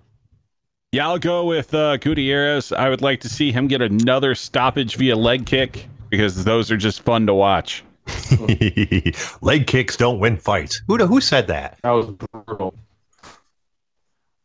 [0.92, 2.70] Yeah, I'll go with uh, Gutierrez.
[2.72, 6.76] I would like to see him get another stoppage via leg kick because those are
[6.76, 7.82] just fun to watch.
[9.40, 10.82] Leg kicks don't win fights.
[10.86, 11.78] Who who said that?
[11.82, 12.74] That was brutal.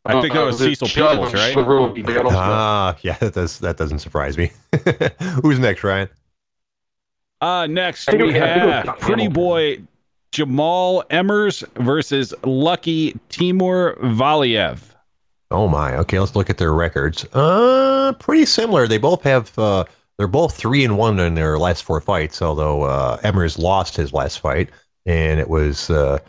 [0.05, 1.53] I think that was Cecil Peoples, right?
[2.33, 4.51] Ah, yeah, that does that doesn't surprise me.
[5.43, 6.07] Who's next, Ryan?
[7.41, 9.79] Uh, next we it was- I think it was have Pretty Boy
[10.31, 14.79] Jamal Emmers versus Lucky Timur Valiev.
[15.51, 15.95] Oh my.
[15.97, 17.25] Okay, let's look at their records.
[17.33, 18.87] Uh, pretty similar.
[18.87, 19.57] They both have.
[19.57, 19.85] Uh,
[20.17, 22.41] they're both three and one in their last four fights.
[22.41, 24.69] Although uh, Emmers lost his last fight,
[25.05, 26.19] and it was uh,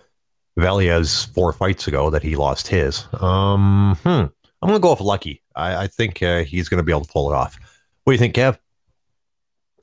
[0.59, 3.07] Valiev's four fights ago that he lost his.
[3.21, 4.27] Um, hmm.
[4.63, 5.43] I'm gonna go with Lucky.
[5.57, 7.59] I, I think uh, he's gonna be able to pull it off.
[8.05, 8.59] What do you think, Kev?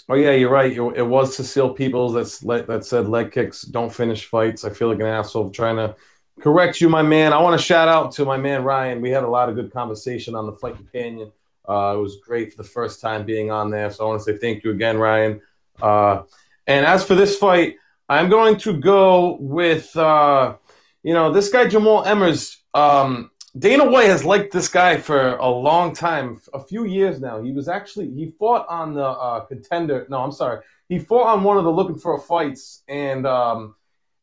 [0.09, 0.71] Oh yeah, you're right.
[0.71, 4.63] It, was Cecil Peoples that's le- that said leg kicks don't finish fights.
[4.63, 5.95] I feel like an asshole trying to
[6.39, 7.33] correct you, my man.
[7.33, 9.01] I want to shout out to my man Ryan.
[9.01, 11.31] We had a lot of good conversation on the Fight Companion.
[11.67, 13.91] Uh, it was great for the first time being on there.
[13.91, 15.41] So I want to say thank you again, Ryan.
[15.81, 16.23] Uh,
[16.67, 17.75] and as for this fight,
[18.07, 20.55] I'm going to go with uh,
[21.03, 22.55] you know this guy Jamal Emmers.
[22.73, 27.41] Um, Dana White has liked this guy for a long time, a few years now.
[27.41, 30.05] He was actually he fought on the uh, contender.
[30.09, 30.63] No, I'm sorry.
[30.89, 33.75] He fought on one of the looking for fights, and um,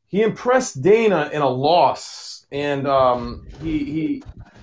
[0.07, 2.47] he impressed Dana in a loss.
[2.53, 4.23] And um, he he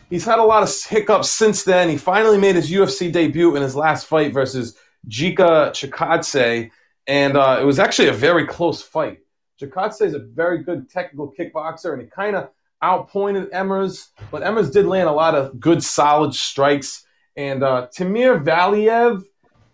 [0.10, 1.90] he's had a lot of hiccups since then.
[1.90, 4.78] He finally made his UFC debut in his last fight versus
[5.10, 6.70] Giga Chikadze,
[7.08, 9.20] and uh, it was actually a very close fight.
[9.60, 12.50] Chikadze is a very good technical kickboxer, and he kind of
[12.84, 17.06] outpointed Emmers, but Emmers did land a lot of good, solid strikes.
[17.36, 19.24] And uh, Tamir Valiev,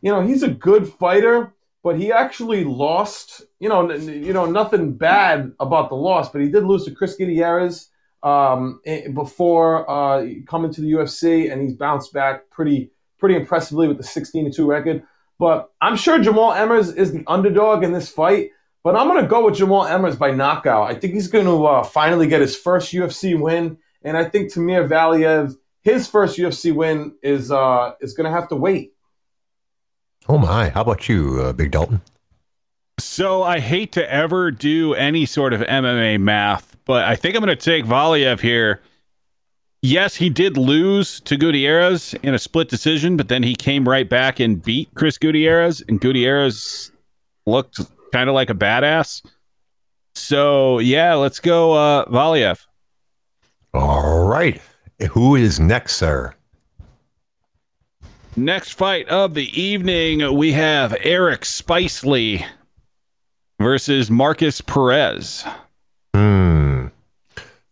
[0.02, 3.44] you know, he's a good fighter, but he actually lost.
[3.60, 6.92] You know, n- you know, nothing bad about the loss, but he did lose to
[6.92, 7.90] Chris Gutierrez
[8.24, 13.88] um, eh, before uh, coming to the UFC, and he's bounced back pretty, pretty impressively
[13.88, 15.04] with the 16 2 record.
[15.40, 18.50] But I'm sure Jamal Emmers is the underdog in this fight.
[18.88, 20.90] But I'm going to go with Jamal Emmers by knockout.
[20.90, 24.50] I think he's going to uh, finally get his first UFC win, and I think
[24.50, 28.94] Tamir Valiev, his first UFC win, is uh, is going to have to wait.
[30.30, 30.70] Oh my.
[30.70, 32.00] How about you, uh, Big Dalton?
[32.98, 37.44] So I hate to ever do any sort of MMA math, but I think I'm
[37.44, 38.80] going to take Valiev here.
[39.82, 44.08] Yes, he did lose to Gutierrez in a split decision, but then he came right
[44.08, 46.94] back and beat Chris Gutierrez, and Gutierrez
[47.46, 49.26] looked kind of like a badass.
[50.16, 52.66] So yeah, let's go uh, Valiev.
[53.74, 54.62] All right.
[55.12, 56.34] Who is next, sir?
[58.36, 62.46] Next fight of the evening, we have Eric Spicely
[63.60, 65.44] versus Markus Perez.
[66.14, 66.88] Hmm.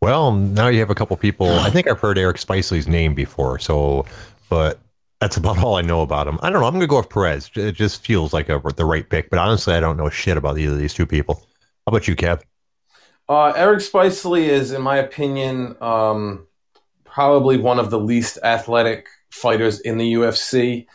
[0.02, 1.52] Well, now you have a couple people.
[1.52, 3.60] I think I've heard Eric Spicely's name before.
[3.60, 4.06] So,
[4.50, 4.80] but
[5.20, 6.38] That's about all I know about him.
[6.42, 6.68] I don't know.
[6.68, 7.50] I'm going to go with Perez.
[7.56, 10.58] It just feels like a, the right pick, but honestly, I don't know shit about
[10.58, 11.36] either of these two people.
[11.86, 12.42] How about you, Kev?
[13.28, 16.46] Uh, Eric Spicely is, in my opinion, um,
[17.06, 20.86] probably one of the least athletic fighters in the UFC.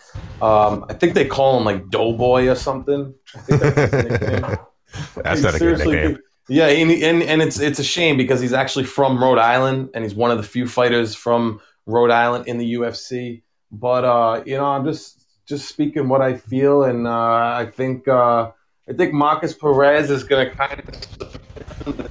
[0.42, 3.14] Um, I think they call him like Doughboy or something.
[3.34, 4.58] I think that's his.
[5.22, 6.18] That's not a good nickname.
[6.48, 10.02] Yeah, and, and and it's it's a shame because he's actually from Rhode Island and
[10.02, 13.42] he's one of the few fighters from Rhode Island in the UFC.
[13.72, 18.08] But uh, you know, I'm just just speaking what I feel, and uh, I think
[18.08, 18.50] uh,
[18.88, 22.10] I think Markus Perez is going to kind of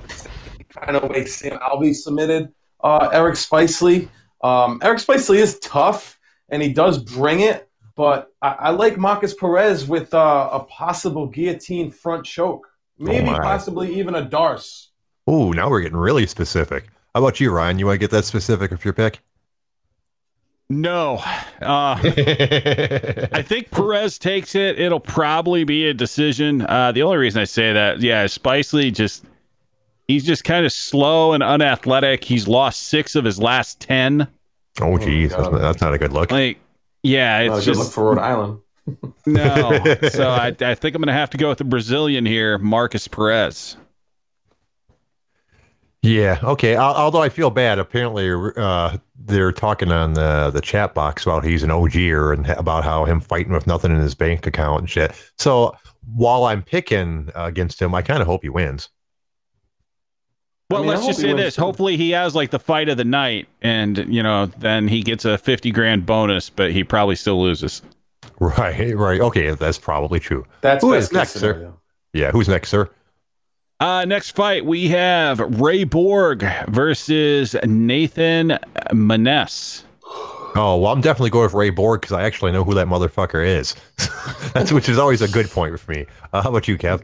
[0.69, 4.09] kind of way Sam Alvey submitted uh, Eric Spicely.
[4.41, 6.17] Um, Eric Spicely is tough
[6.49, 11.27] and he does bring it, but I, I like Markus Perez with uh, a possible
[11.27, 12.67] guillotine front choke,
[12.97, 13.39] maybe my.
[13.39, 14.91] possibly even a D'Arce.
[15.29, 16.87] Ooh, now we're getting really specific.
[17.13, 17.79] How about you, Ryan?
[17.79, 19.19] You want to get that specific with your pick?
[20.69, 21.15] No.
[21.61, 24.79] Uh, I think Perez takes it.
[24.79, 26.61] It'll probably be a decision.
[26.67, 29.25] Uh, the only reason I say that, yeah, is Spicely just
[30.07, 32.23] he's just kind of slow and unathletic.
[32.23, 34.27] He's lost six of his last ten.
[34.81, 35.53] oh, geez, God.
[35.53, 36.31] that's, that's not a good look.
[36.31, 36.59] Like,
[37.01, 38.59] yeah, Not it's a good look for Rhode Island.
[39.25, 39.95] no.
[40.09, 43.75] So I, I think I'm gonna have to go with the Brazilian here, Markus Perez.
[46.01, 46.39] Yeah.
[46.43, 46.75] Okay.
[46.75, 47.77] Al- Although I feel bad.
[47.79, 52.83] Apparently, uh, they're talking on the the chat box about he's an OGer and about
[52.83, 55.11] how him fighting with nothing in his bank account and shit.
[55.37, 55.75] So
[56.15, 58.89] while I'm picking uh, against him, I kind of hope he wins.
[60.69, 61.55] Well, I mean, let's just say this.
[61.55, 61.61] too.
[61.61, 65.25] Hopefully, he has like the fight of the night, and you know, then he gets
[65.25, 67.81] a fifty grand bonus, but he probably still loses.
[68.39, 68.95] Right.
[68.95, 69.19] Right.
[69.19, 69.49] Okay.
[69.51, 70.45] That's probably true.
[70.61, 71.73] That's who is best is case next, sir?
[72.13, 72.31] Yeah.
[72.31, 72.89] Who's next, sir?
[73.79, 78.59] Uh, next fight, we have Ray Borg versus Nathan
[78.91, 79.83] Maness.
[80.55, 83.45] Oh well, I'm definitely going with Ray Borg because I actually know who that motherfucker
[83.45, 83.75] is.
[84.53, 86.05] That's which is always a good point for me.
[86.33, 87.03] Uh, how about you, Kev?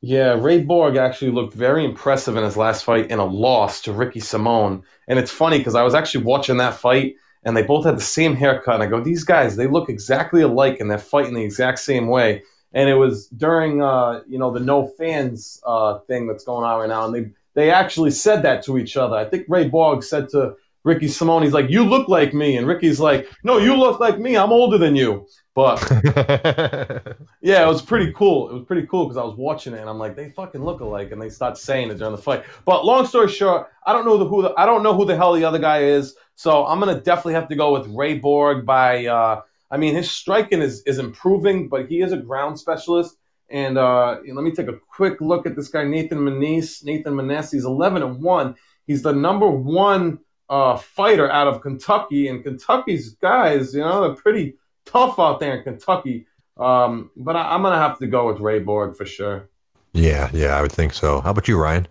[0.00, 3.92] Yeah, Ray Borg actually looked very impressive in his last fight in a loss to
[3.92, 4.82] Ricky Simon.
[5.08, 8.02] And it's funny because I was actually watching that fight and they both had the
[8.02, 8.76] same haircut.
[8.76, 12.08] And I go, these guys, they look exactly alike and they're fighting the exact same
[12.08, 12.42] way.
[12.74, 16.80] And it was during, uh, you know, the no fans uh, thing that's going on
[16.80, 17.06] right now.
[17.06, 19.16] And they, they actually said that to each other.
[19.16, 20.54] I think Ray Borg said to
[20.84, 22.56] Ricky Simon, he's like, you look like me.
[22.56, 24.36] And Ricky's like, no, you look like me.
[24.36, 25.26] I'm older than you.
[25.54, 25.80] But
[27.42, 28.48] yeah, it was pretty cool.
[28.48, 30.80] It was pretty cool because I was watching it and I'm like, they fucking look
[30.80, 32.44] alike, and they start saying it during the fight.
[32.64, 35.14] But long story short, I don't know the who the, I don't know who the
[35.14, 38.64] hell the other guy is, so I'm gonna definitely have to go with Ray Borg.
[38.64, 43.16] By uh, I mean, his striking is is improving, but he is a ground specialist.
[43.50, 46.84] And uh, let me take a quick look at this guy, Nathan Maness.
[46.84, 48.54] Nathan Maness, he's 11 and one.
[48.86, 54.14] He's the number one uh, fighter out of Kentucky, and Kentucky's guys, you know, they're
[54.14, 54.54] pretty
[54.84, 56.26] tough out there in Kentucky.
[56.58, 59.48] Um, but I, I'm gonna have to go with Ray Borg for sure.
[59.94, 61.20] yeah, yeah, I would think so.
[61.22, 61.88] How about you, Ryan?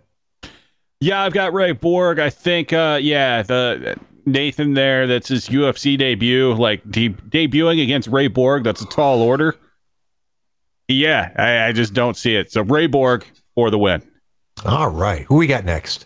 [0.99, 2.19] Yeah, I've got Ray Borg.
[2.19, 5.07] I think, uh, yeah, the Nathan there.
[5.07, 6.53] That's his UFC debut.
[6.53, 8.63] Like de- debuting against Ray Borg.
[8.63, 9.55] That's a tall order.
[10.87, 12.51] Yeah, I, I just don't see it.
[12.51, 14.01] So Ray Borg for the win.
[14.65, 16.05] All right, who we got next?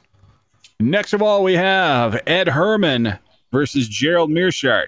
[0.80, 3.18] Next of all, we have Ed Herman
[3.52, 4.88] versus Gerald Meerschaert.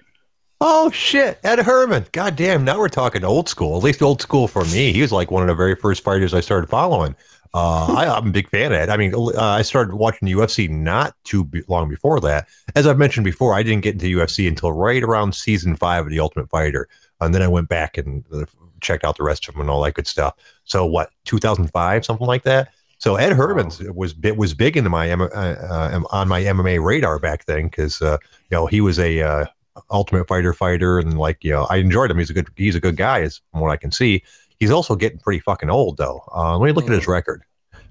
[0.60, 2.06] Oh shit, Ed Herman.
[2.12, 3.76] God damn, now we're talking old school.
[3.76, 4.92] At least old school for me.
[4.92, 7.14] He was like one of the very first fighters I started following.
[7.54, 8.90] Uh, I, I'm a big fan of Ed.
[8.90, 12.46] I mean, uh, I started watching the UFC not too be- long before that.
[12.74, 16.10] As I've mentioned before, I didn't get into UFC until right around season five of
[16.10, 16.88] The Ultimate Fighter,
[17.20, 18.44] and then I went back and uh,
[18.80, 20.34] checked out the rest of them and all that good stuff.
[20.64, 22.72] So what, 2005, something like that.
[22.98, 27.18] So Ed Herman was was big into my M- uh, uh, on my MMA radar
[27.20, 28.18] back then because uh,
[28.50, 29.44] you know he was a uh,
[29.90, 32.18] Ultimate Fighter fighter and like you know I enjoyed him.
[32.18, 34.22] He's a good he's a good guy, as from what I can see.
[34.60, 36.22] He's also getting pretty fucking old though.
[36.34, 37.42] Uh, let me look at his record: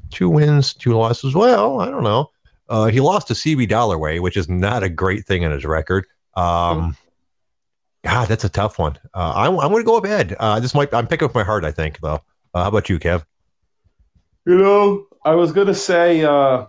[0.09, 1.33] two wins, two losses.
[1.33, 2.31] Well, I don't know.
[2.69, 6.05] Uh, he lost to CB Dalloway, which is not a great thing in his record.
[6.35, 6.97] Um,
[8.03, 8.97] God, that's a tough one.
[9.13, 10.35] Uh, I, I'm going to go with Ed.
[10.39, 11.63] Uh, this might I'm picking up my heart.
[11.63, 12.21] I think though.
[12.53, 13.23] Uh, how about you, Kev?
[14.45, 16.67] You know, I was gonna say uh,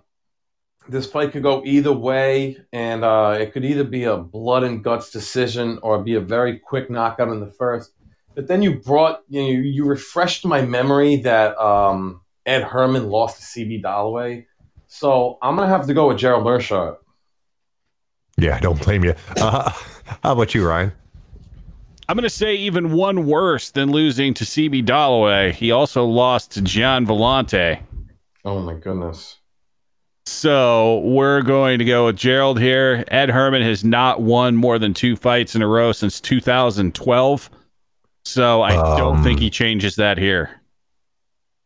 [0.88, 4.82] this fight could go either way, and uh, it could either be a blood and
[4.82, 7.92] guts decision or be a very quick knockout in the first.
[8.38, 13.40] But then you brought you know, you refreshed my memory that um, Ed Herman lost
[13.40, 14.46] to CB Dalloway,
[14.86, 16.98] so I'm gonna have to go with Gerald Meerschaert.
[18.36, 19.16] Yeah, I don't blame you.
[19.36, 19.72] Uh,
[20.22, 20.92] how about you, Ryan?
[22.08, 25.50] I'm going to say even one worse than losing to CB Dalloway.
[25.50, 27.82] He also lost to John Vellante.
[28.44, 29.36] Oh my goodness.
[30.26, 33.04] So we're going to go with Gerald here.
[33.08, 37.50] Ed Herman has not won more than two fights in a row since 2012.
[38.24, 40.60] So I don't Um, think he changes that here.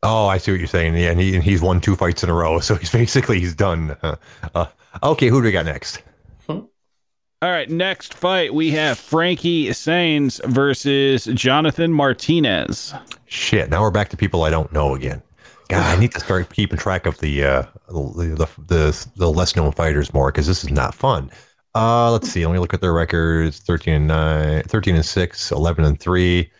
[0.03, 0.96] Oh, I see what you're saying.
[0.96, 3.55] Yeah, and, he, and he's won two fights in a row, so he's basically he's
[3.55, 3.96] done.
[4.03, 4.16] Uh,
[4.55, 4.66] uh,
[5.03, 6.03] okay, who do we got next?
[6.48, 12.94] All right, next fight we have Frankie Saenz versus Jonathan Martinez.
[13.26, 15.20] Shit, now we're back to people I don't know again.
[15.68, 19.57] God, I need to start keeping track of the uh, the, the the the less
[19.57, 21.30] known fighters more because this is not fun.
[21.74, 22.44] Uh, let's see.
[22.44, 26.50] Let me look at their records: 13 and 9, 13 and 6, 11 and 3.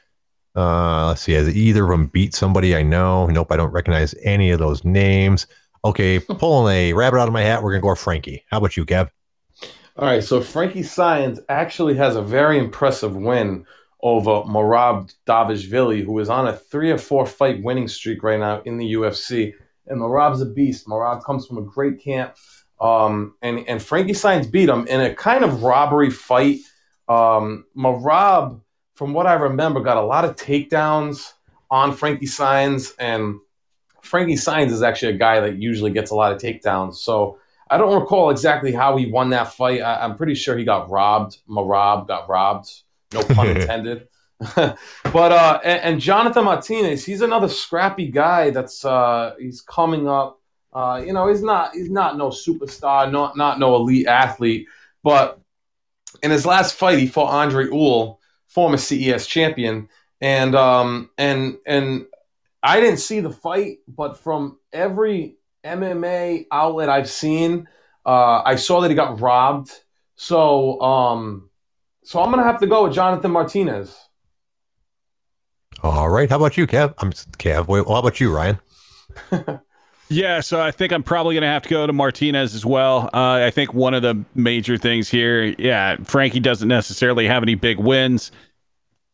[0.55, 1.33] Uh, let's see.
[1.33, 3.27] Has either of them beat somebody I know?
[3.27, 5.47] Nope, I don't recognize any of those names.
[5.85, 7.63] Okay, pulling a rabbit out of my hat.
[7.63, 8.45] We're gonna go with Frankie.
[8.51, 9.11] How about you, Kev?
[9.97, 13.67] All right, so Frankie Saenz actually has a very impressive win
[14.03, 18.63] over Merab Dvalishvili, who is on a three or four fight winning streak right now
[18.63, 19.53] in the UFC.
[19.87, 20.87] And Merab's a beast.
[20.87, 22.35] Merab comes from a great camp.
[22.83, 26.59] Um, and, and Frankie Saenz beat him in a kind of robbery fight.
[27.09, 28.61] Um, Merab,
[28.97, 31.33] from what I remember, got a lot of takedowns
[31.71, 32.93] on Frankie Saenz.
[32.99, 33.37] And
[34.03, 36.97] Frankie Saenz is actually a guy that usually gets a lot of takedowns.
[36.97, 37.39] So
[37.71, 39.81] I don't recall exactly how he won that fight.
[39.81, 41.39] I, I'm pretty sure he got robbed.
[41.49, 42.69] Merab got robbed.
[43.15, 44.09] No pun intended.
[44.57, 44.77] but
[45.15, 48.51] uh, and, and Jonathan Martinez, he's another scrappy guy.
[48.51, 50.42] That's uh, he's coming up.
[50.73, 54.67] Uh, you know, he's not he's not no superstar, not not no elite athlete.
[55.03, 55.41] But
[56.23, 59.89] in his last fight, he fought Andre Ewell, former CES champion,
[60.21, 62.07] and um, and and
[62.63, 67.69] I didn't see the fight, but from every MMA outlet I've seen,
[68.07, 69.73] uh, I saw that he got robbed.
[70.15, 71.51] So, um,
[72.05, 73.97] so I'm gonna have to go with Jonathan Martinez.
[75.83, 76.31] All right.
[76.31, 76.95] How about you, Kev?
[76.99, 77.67] I'm Kev.
[77.67, 78.59] Wait, well, how about you, Ryan?
[80.13, 83.09] Yeah, so I think I'm probably going to have to go to Martinez as well.
[83.15, 87.55] Uh, I think one of the major things here, yeah, Frankie doesn't necessarily have any
[87.55, 88.31] big wins.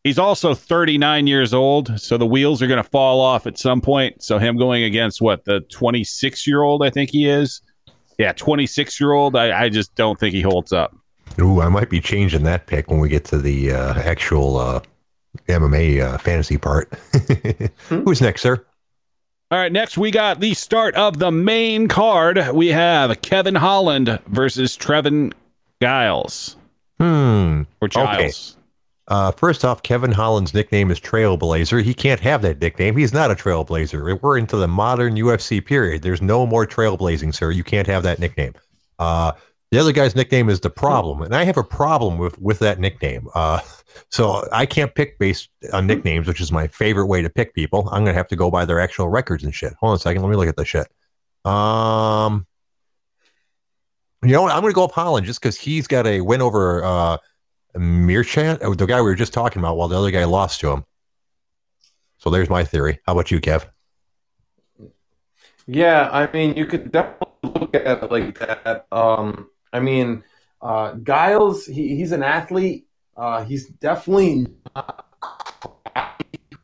[0.03, 3.79] He's also 39 years old, so the wheels are going to fall off at some
[3.79, 4.21] point.
[4.21, 7.61] So him going against what the 26 year old, I think he is.
[8.17, 9.37] Yeah, 26 year old.
[9.37, 10.93] I, I just don't think he holds up.
[11.39, 14.81] Ooh, I might be changing that pick when we get to the uh, actual uh,
[15.47, 16.93] MMA uh, fantasy part.
[17.87, 18.65] Who's next, sir?
[19.51, 22.39] All right, next we got the start of the main card.
[22.53, 25.33] We have Kevin Holland versus Trevin
[25.81, 26.55] Giles
[26.99, 27.63] Hmm.
[27.81, 28.57] or Giles.
[29.07, 31.81] Uh, first off, Kevin Holland's nickname is Trailblazer.
[31.81, 32.95] He can't have that nickname.
[32.95, 34.21] He's not a trailblazer.
[34.21, 36.03] We're into the modern UFC period.
[36.03, 37.49] There's no more trailblazing, sir.
[37.49, 38.53] You can't have that nickname.
[38.99, 39.31] Uh,
[39.71, 42.79] the other guy's nickname is the problem, and I have a problem with with that
[42.79, 43.27] nickname.
[43.35, 43.59] Uh,
[44.09, 47.87] so I can't pick based on nicknames, which is my favorite way to pick people.
[47.91, 49.73] I'm gonna have to go by their actual records and shit.
[49.79, 50.21] Hold on a second.
[50.21, 50.87] Let me look at the shit.
[51.45, 52.47] Um,
[54.23, 54.51] you know what?
[54.51, 57.17] I'm gonna go up Holland just because he's got a win over uh,
[57.77, 60.85] Meerschaert, the guy we were just talking about, while the other guy lost to him.
[62.17, 62.99] So there's my theory.
[63.05, 63.65] How about you, Kev?
[65.67, 68.87] Yeah, I mean, you could definitely look at it like that.
[68.91, 70.23] Um, I mean,
[70.61, 72.85] uh, Giles, he, he's an athlete.
[73.15, 74.47] Uh, he's definitely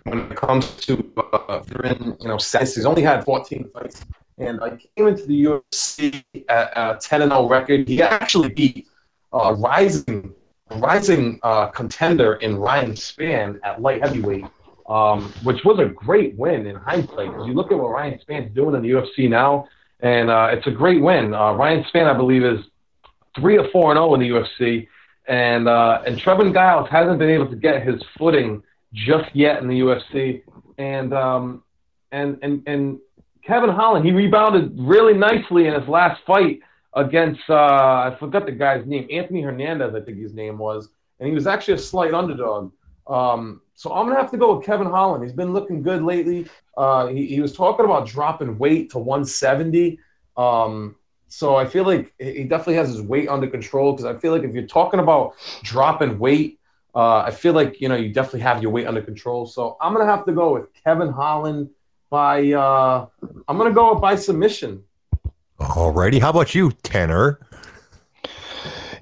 [0.03, 1.12] when it comes to
[1.49, 2.76] uh, in, you know, sets.
[2.76, 4.06] He's only had 14 fights,
[4.38, 7.88] and I came into the UFC at a 10 and 0 record.
[7.88, 8.88] He actually beat
[9.34, 10.34] uh, rising
[10.78, 14.45] rising uh, contender in Ryan Spann at light heavyweight
[14.88, 17.32] um, which was a great win in hindsight.
[17.32, 19.68] Because you look at what Ryan Spann's doing in the UFC now,
[20.01, 21.34] and uh, it's a great win.
[21.34, 22.66] Uh, Ryan Spann, I believe, is
[23.36, 24.88] three or four and zero in the UFC,
[25.27, 28.63] and uh, and Trevin Giles hasn't been able to get his footing
[28.93, 30.43] just yet in the UFC,
[30.77, 31.63] and um,
[32.11, 32.99] and and and
[33.45, 36.59] Kevin Holland, he rebounded really nicely in his last fight
[36.93, 41.27] against uh, I forgot the guy's name, Anthony Hernandez, I think his name was, and
[41.27, 42.71] he was actually a slight underdog.
[43.07, 45.23] Um, so I'm gonna have to go with Kevin Holland.
[45.23, 46.47] He's been looking good lately.
[46.77, 49.99] Uh, he, he was talking about dropping weight to 170.
[50.38, 50.95] Um,
[51.36, 53.91] so I feel like he definitely has his weight under control.
[53.91, 55.33] Because I feel like if you're talking about
[55.63, 56.61] dropping weight,
[56.95, 59.45] uh, I feel like you know you definitely have your weight under control.
[59.45, 61.71] So I'm gonna have to go with Kevin Holland
[62.09, 62.53] by.
[62.53, 63.07] Uh,
[63.49, 64.81] I'm gonna go by submission.
[65.59, 66.21] Alrighty.
[66.21, 67.41] How about you, Tener?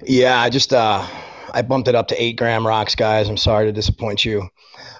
[0.04, 1.06] Yeah, I just uh,
[1.52, 3.28] I bumped it up to eight gram rocks, guys.
[3.28, 4.48] I'm sorry to disappoint you.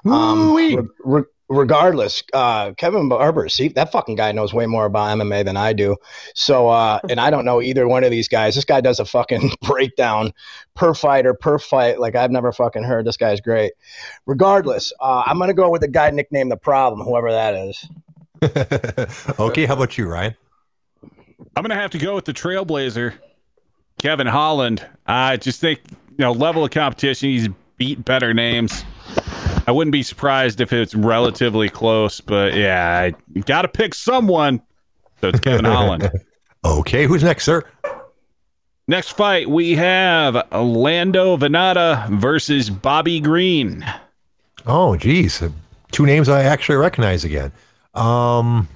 [0.05, 5.17] Um, re- re- regardless, uh, Kevin Barber, see that fucking guy knows way more about
[5.19, 5.97] MMA than I do.
[6.35, 8.55] So, uh, and I don't know either one of these guys.
[8.55, 10.33] This guy does a fucking breakdown
[10.75, 13.07] per fighter, per fight, like I've never fucking heard.
[13.07, 13.73] This guy's great.
[14.27, 17.89] Regardless, uh, I'm gonna go with the guy nicknamed the Problem, whoever that is.
[19.39, 19.67] okay.
[19.67, 20.35] How about you, Ryan?
[21.57, 23.15] I'm gonna have to go with the Trailblazer,
[23.99, 24.87] Kevin Holland.
[25.07, 25.81] I just think
[26.11, 27.31] you know level of competition.
[27.31, 28.85] He's beat better names.
[29.67, 34.61] I wouldn't be surprised if it's relatively close, but yeah, I got to pick someone.
[35.21, 36.11] So it's Kevin Holland.
[36.67, 37.63] Okay, who's next, sir?
[38.89, 43.85] Next fight, we have Lando Vannata versus Bobby Green.
[44.65, 45.43] Oh, geez,
[45.93, 47.53] two names I actually recognize again.
[47.93, 48.67] Um,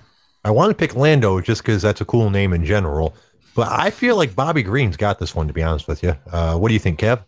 [0.44, 3.14] I want to pick Lando just because that's a cool name in general,
[3.54, 5.46] but I feel like Bobby Green's got this one.
[5.48, 7.24] To be honest with you, uh, what do you think, Kev?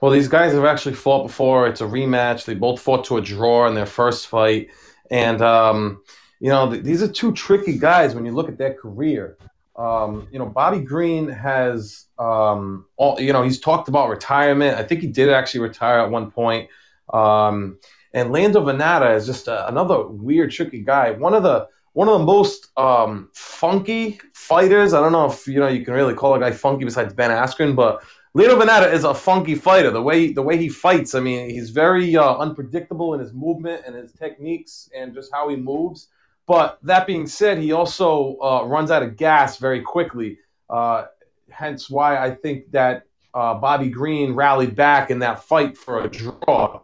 [0.00, 1.66] Well, these guys have actually fought before.
[1.66, 2.44] It's a rematch.
[2.44, 4.68] They both fought to a draw in their first fight,
[5.10, 6.02] and um,
[6.38, 9.38] you know th- these are two tricky guys when you look at their career.
[9.76, 14.78] Um, you know, Bobby Green has, um, all, you know, he's talked about retirement.
[14.78, 16.70] I think he did actually retire at one point.
[17.12, 17.78] Um,
[18.14, 21.10] and Lando Vannata is just a, another weird, tricky guy.
[21.10, 24.92] One of the one of the most um, funky fighters.
[24.92, 27.30] I don't know if you know you can really call a guy funky besides Ben
[27.30, 28.02] Askren, but
[28.36, 29.90] Lando Vannata is a funky fighter.
[29.90, 33.84] The way the way he fights, I mean, he's very uh, unpredictable in his movement
[33.86, 36.08] and his techniques and just how he moves.
[36.46, 40.38] But that being said, he also uh, runs out of gas very quickly.
[40.68, 41.06] Uh,
[41.48, 46.08] hence why I think that uh, Bobby Green rallied back in that fight for a
[46.10, 46.82] draw.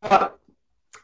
[0.00, 0.36] But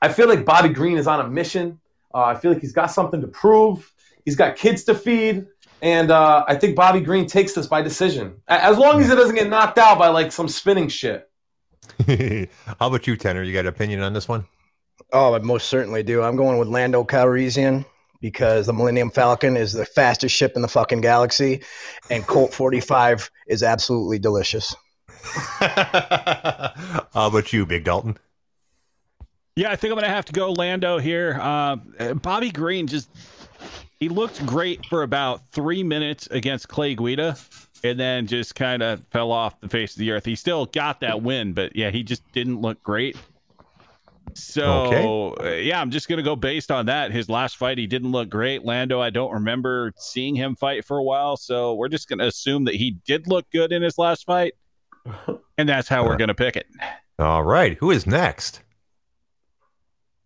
[0.03, 1.79] I feel like Bobby Green is on a mission.
[2.13, 3.95] Uh, I feel like he's got something to prove.
[4.25, 5.47] He's got kids to feed.
[5.81, 9.37] And uh, I think Bobby Green takes this by decision, as long as it doesn't
[9.37, 11.31] get knocked out by like some spinning shit.
[12.07, 13.43] How about you, Tener?
[13.43, 14.45] You got an opinion on this one?
[15.13, 16.23] Oh, I most certainly do.
[16.23, 17.85] I'm going with Lando Calrissian
[18.21, 21.63] because the Millennium Falcon is the fastest ship in the fucking galaxy,
[22.11, 24.75] and Colt 45 is absolutely delicious.
[25.61, 26.73] How
[27.15, 28.19] about you, Big Dalton?
[29.57, 31.39] Yeah, I think I'm gonna have to go Lando here.
[31.41, 31.77] Uh,
[32.15, 33.11] Bobby Green just
[34.01, 37.37] he looked great for about three minutes against Clay Guida,
[37.85, 40.25] and then just kind of fell off the face of the earth.
[40.25, 43.17] He still got that win, but yeah, he just didn't look great.
[44.35, 45.49] So okay.
[45.49, 47.11] uh, yeah, I'm just gonna go based on that.
[47.11, 48.65] His last fight, he didn't look great.
[48.65, 52.65] Lando, I don't remember seeing him fight for a while, so we're just gonna assume
[52.67, 54.55] that he did look good in his last fight,
[55.57, 56.67] and that's how we're gonna pick it.
[57.19, 58.63] All right, who is next?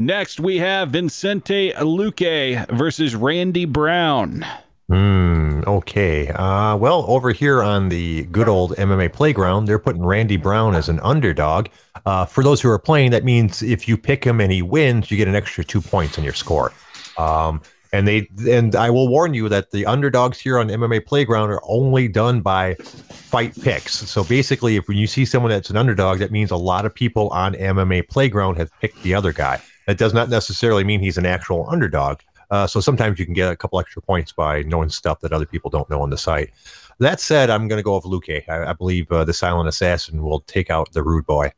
[0.07, 4.45] Next, we have Vicente Luque versus Randy Brown.
[4.89, 5.63] Hmm.
[5.65, 6.29] Okay.
[6.31, 10.89] Uh, well, over here on the good old MMA playground, they're putting Randy Brown as
[10.89, 11.69] an underdog.
[12.05, 15.09] Uh, for those who are playing, that means if you pick him and he wins,
[15.09, 16.73] you get an extra two points on your score.
[17.17, 21.51] Um, and they and I will warn you that the underdogs here on MMA Playground
[21.51, 23.93] are only done by fight picks.
[23.93, 26.93] So basically, if when you see someone that's an underdog, that means a lot of
[26.93, 29.63] people on MMA Playground have picked the other guy.
[29.87, 32.21] That does not necessarily mean he's an actual underdog.
[32.51, 35.47] Uh, so sometimes you can get a couple extra points by knowing stuff that other
[35.47, 36.51] people don't know on the site.
[36.99, 38.49] That said, I'm going to go with Luque.
[38.49, 41.51] I, I believe uh, the Silent Assassin will take out the Rude Boy.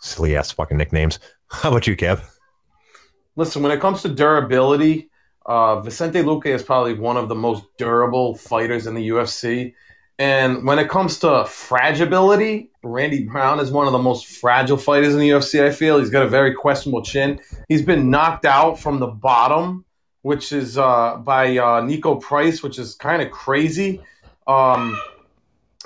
[0.00, 1.18] Silly ass fucking nicknames.
[1.48, 2.22] How about you, Kev?
[3.36, 5.10] Listen, when it comes to durability,
[5.46, 9.74] uh, Vicente Luque is probably one of the most durable fighters in the UFC.
[10.20, 15.14] And when it comes to fragility, Randy Brown is one of the most fragile fighters
[15.14, 15.64] in the UFC.
[15.64, 17.40] I feel he's got a very questionable chin.
[17.70, 19.86] He's been knocked out from the bottom,
[20.20, 24.02] which is uh, by uh, Niko Price, which is kind of crazy.
[24.46, 25.00] Um,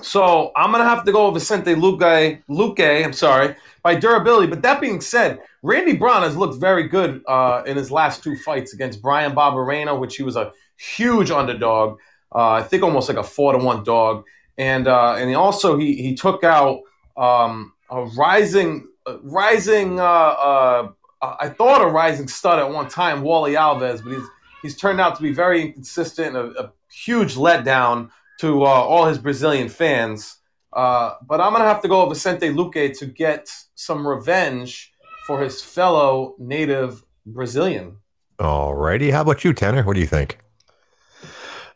[0.03, 2.43] so I'm gonna have to go with Vicente Luque.
[2.51, 3.55] Luque, I'm sorry,
[3.85, 4.49] by durability.
[4.49, 8.37] But that being said, Randy Brown has looked very good uh, in his last two
[8.39, 12.01] fights against Bryan Barberena, which he was a huge underdog.
[12.35, 14.25] Uh, I think almost like a four to one dog,
[14.59, 16.81] and uh, and he also he he took out
[17.17, 18.89] um, a rising
[19.23, 20.01] rising.
[20.01, 20.89] Uh, uh,
[21.23, 24.27] I thought a rising stud at one time, Warlley Alves, but he's
[24.63, 28.11] he's turned out to be very inconsistent, a, a huge letdown
[28.41, 30.39] to uh, all his Brazilian fans.
[30.73, 34.93] But I'm gonna have to go with Vicente Luque to get some revenge
[35.27, 37.99] for his fellow native Brazilian.
[38.41, 39.13] All righty.
[39.13, 39.85] How about you, Tener?
[39.85, 40.44] What do you think?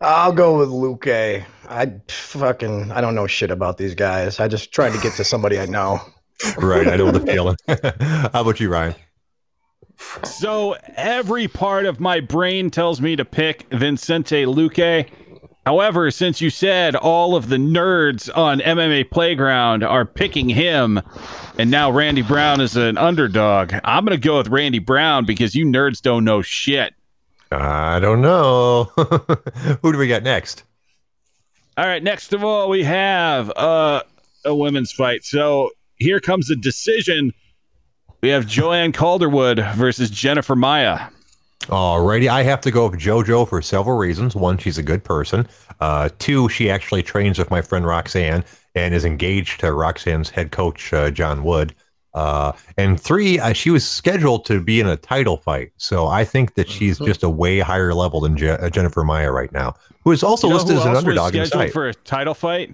[0.00, 1.44] I'll go with Luque.
[1.68, 4.40] I fucking I don't know shit about these guys.
[4.40, 6.00] I just tried to get to somebody I know.
[6.58, 7.56] right, I know the feeling.
[8.32, 8.94] How about you, Ryan?
[10.22, 15.08] So every part of my brain tells me to pick Vicente Luque.
[15.66, 21.00] However, since you said all of the nerds on MMA Playground are picking him,
[21.58, 25.54] and now Randy Brown is an underdog, I'm going to go with Randy Brown because
[25.54, 26.94] you nerds don't know shit.
[27.50, 28.84] I don't know.
[29.82, 30.64] Who do we got next?
[31.76, 34.02] All right, next of all, we have uh,
[34.44, 35.24] a women's fight.
[35.24, 37.32] So here comes the decision.
[38.20, 41.08] We have Joanne Calderwood versus Jennifer Maia.
[41.62, 44.34] Alrighty, I have to go with JoJo for several reasons.
[44.34, 45.46] One, she's a good person.
[45.80, 48.44] Uh, two, she actually trains with my friend Roxanne
[48.74, 51.74] and is engaged to Roxanne's head coach uh, John Wood.
[52.18, 55.70] Uh, and three, uh, she was scheduled to be in a title fight.
[55.76, 57.06] So I think that she's Mm-hmm.
[57.06, 60.46] just a way higher level than Je- uh, Jennifer Maia right now, who is also
[60.48, 62.70] You know listed as an else was underdog in scheduled for a title fight?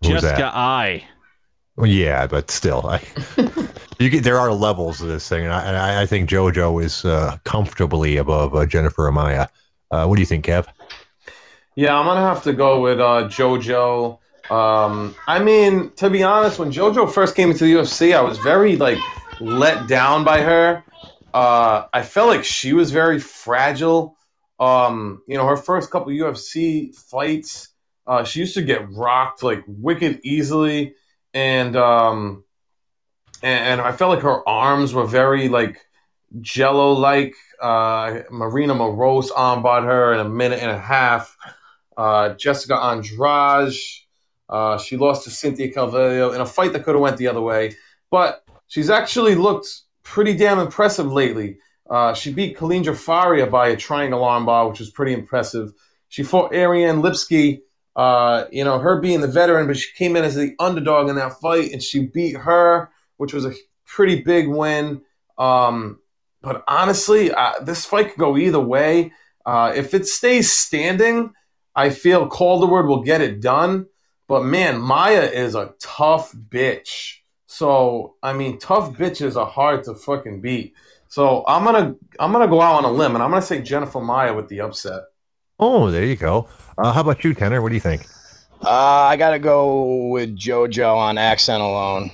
[0.00, 0.54] Who's Jessica that?
[0.54, 1.04] I.
[1.76, 3.02] Well, yeah, but still, I,
[3.98, 6.82] you get, there are levels to this thing, and I, and I, I think JoJo
[6.82, 9.48] is uh, comfortably above uh, Jennifer Amaya.
[9.90, 10.66] Uh, what do you think, Kev?
[11.74, 14.18] Yeah, I'm gonna have to go with uh, JoJo.
[14.50, 18.38] Um, I mean, to be honest, when JoJo first came into the UFC, I was
[18.38, 18.98] very like
[19.40, 20.84] let down by her.
[21.34, 24.16] Uh, I felt like she was very fragile.
[24.58, 27.68] Um, you know, her first couple UFC fights,
[28.06, 30.94] uh, she used to get rocked like wicked easily,
[31.34, 32.44] and um,
[33.42, 35.80] and, and I felt like her arms were very like
[36.40, 37.34] jello like.
[37.60, 41.36] Uh, Marina Moroz armbarred her in a minute and a half.
[41.96, 43.74] Uh, Jessica Andrade,
[44.48, 47.40] uh, she lost to Cynthia Calvillo in a fight that could have went the other
[47.40, 47.74] way,
[48.10, 49.68] but she's actually looked
[50.02, 51.58] pretty damn impressive lately.
[51.88, 55.72] Uh, she beat Kalindra Faria by a triangle armbar, which was pretty impressive.
[56.08, 57.60] She fought Ariane Lipski,
[57.94, 61.16] uh, you know, her being the veteran, but she came in as the underdog in
[61.16, 63.52] that fight, and she beat her, which was a
[63.84, 65.02] pretty big win.
[65.38, 66.00] Um,
[66.42, 69.12] but honestly, uh, this fight could go either way.
[69.44, 71.32] Uh, if it stays standing,
[71.74, 73.86] I feel Calderwood will get it done.
[74.28, 77.18] But man, Maia is a tough bitch.
[77.46, 80.74] So I mean, tough bitches are hard to fucking beat.
[81.08, 84.00] So I'm gonna I'm gonna go out on a limb and I'm gonna say Jennifer
[84.00, 85.02] Maia with the upset.
[85.58, 86.48] Oh, there you go.
[86.76, 87.62] Uh, how about you, Tener?
[87.62, 88.06] What do you think?
[88.62, 92.10] Uh, I got to go with JoJo on accent alone.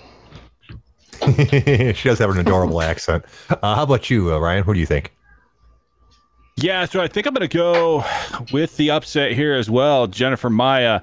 [1.95, 3.25] she does have an adorable accent.
[3.51, 4.65] Uh, how about you, uh, Ryan?
[4.65, 5.13] What do you think?
[6.57, 8.05] Yeah, so I think I'm going to go
[8.53, 11.01] with the upset here as well, Jennifer Maia.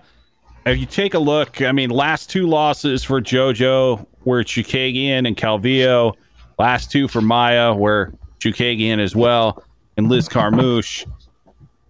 [0.66, 5.36] If you take a look, I mean, last two losses for JoJo were Chookagian and
[5.36, 6.14] Calvillo.
[6.58, 9.64] Last two for Maia were Chookagian as well
[9.98, 11.06] and Liz Carmouche.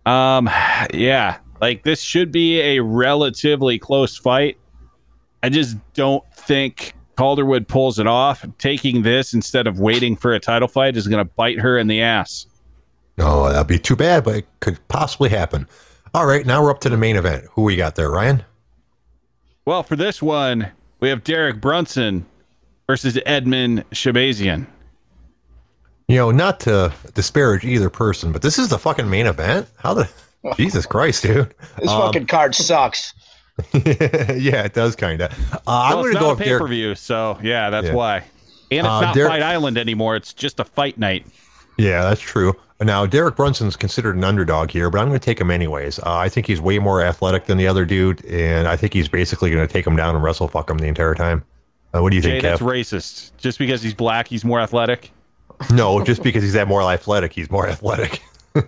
[0.06, 0.50] Um,
[0.94, 4.58] yeah, like this should be a relatively close fight.
[5.44, 8.46] I just don't think Calderwood pulls it off.
[8.58, 11.88] Taking this instead of waiting for a title fight is going to bite her in
[11.88, 12.48] the ass.
[13.20, 15.68] Oh, that'd be too bad, but it could possibly happen.
[16.14, 17.46] All right, now we're up to the main event.
[17.52, 18.44] Who we got there, Ryan?
[19.70, 20.68] Well, for this one,
[21.00, 22.26] we have Derek Brunson
[22.88, 24.66] versus Edmund Shahbazyan.
[26.08, 29.68] You know, not to disparage either person, but this is the fucking main event.
[29.78, 30.10] How the
[30.58, 31.54] Jesus Christ, dude?
[31.78, 33.14] This Um, fucking card sucks.
[33.76, 35.32] yeah, it does kind of.
[35.54, 37.94] Uh, I'm going to go not a pay per view, so yeah, that's Yeah.
[37.94, 38.16] why.
[38.72, 41.28] And it's Uh, not Derek- Fight Island anymore; it's just a fight night.
[41.80, 42.54] Yeah, that's true.
[42.82, 45.98] Now, Derek Brunson's considered an underdog here, but I'm going to take him anyways.
[46.00, 49.08] Uh, I think he's way more athletic than the other dude, and I think he's
[49.08, 51.44] basically going to take him down and wrestle fuck him the entire time.
[51.94, 52.66] Uh, what do you Jay, think, that's Kev?
[52.68, 53.32] racist.
[53.38, 55.12] Just because he's black, he's more athletic.
[55.74, 58.22] no, just because he's that more athletic, he's more athletic.
[58.56, 58.62] How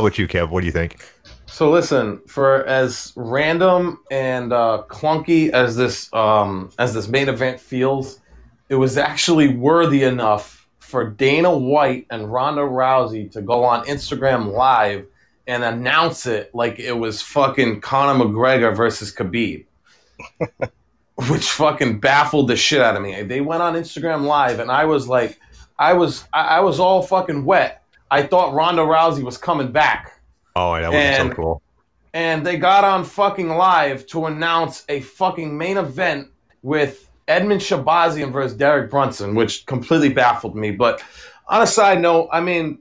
[0.00, 0.50] about you, Kev?
[0.50, 1.04] What do you think?
[1.46, 7.60] So listen, for as random and uh, clunky as this um, as this main event
[7.60, 8.20] feels,
[8.68, 10.55] it was actually worthy enough
[10.86, 15.06] for Dana White and Ronda Rousey to go on Instagram Live
[15.48, 19.64] and announce it like it was fucking Conor McGregor versus Khabib,
[21.28, 23.22] which fucking baffled the shit out of me.
[23.22, 25.38] They went on Instagram Live and I was like,
[25.78, 27.82] I was I, I was all fucking wet.
[28.10, 30.12] I thought Ronda Rousey was coming back
[30.54, 31.62] Oh, that was so cool.
[32.14, 36.28] and they got on fucking live to announce a fucking main event
[36.62, 40.70] with Edmund Shahbazyan versus Derek Brunson, which completely baffled me.
[40.70, 41.02] But
[41.48, 42.78] on a side note, I mean,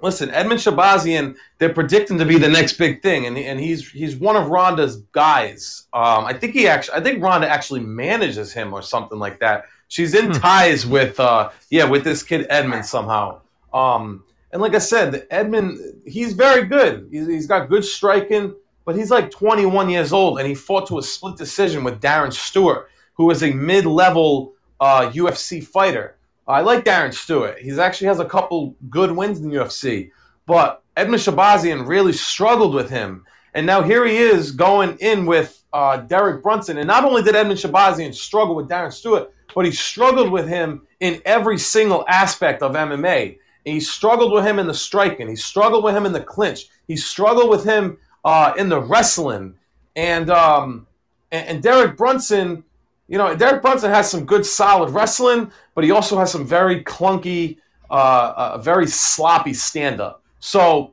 [0.00, 4.16] listen, Edmund Shahbazyan, they're predicting to be the next big thing, and, and he's he's
[4.16, 5.84] one of Ronda's guys.
[5.92, 9.64] Um, I think he actually, I think Ronda actually manages him or something like that.
[9.88, 13.40] She's in ties with, uh, yeah, with this kid Edmund somehow.
[13.72, 17.08] Um, and like I said, Edmund, he's very good.
[17.10, 18.54] He's, he's got good striking,
[18.84, 22.32] but he's like 21 years old, and he fought to a split decision with Darren
[22.32, 26.16] Stewart, who is a mid-level uh, UFC fighter.
[26.48, 27.58] I like Darren Stewart.
[27.58, 30.10] He's actually has a couple good wins in the UFC,
[30.46, 33.24] but Edmund Shahbazyan really struggled with him,
[33.56, 36.76] and now here he is going in with uh, Derek Brunson.
[36.76, 40.86] And not only did Edmund Shahbazyan struggle with Darren Stewart, but he struggled with him
[41.00, 43.38] in every single aspect of MMA.
[43.64, 45.26] And he struggled with him in the striking.
[45.26, 46.66] He struggled with him in the clinch.
[46.86, 49.54] He struggled with him uh, in the wrestling.
[49.96, 50.86] And, um,
[51.32, 52.62] and and Derek Brunson,
[53.08, 56.82] you know, Derek Brunson has some good, solid wrestling, but he also has some very
[56.84, 57.58] clunky
[57.90, 60.22] uh, a very sloppy stand up.
[60.40, 60.92] So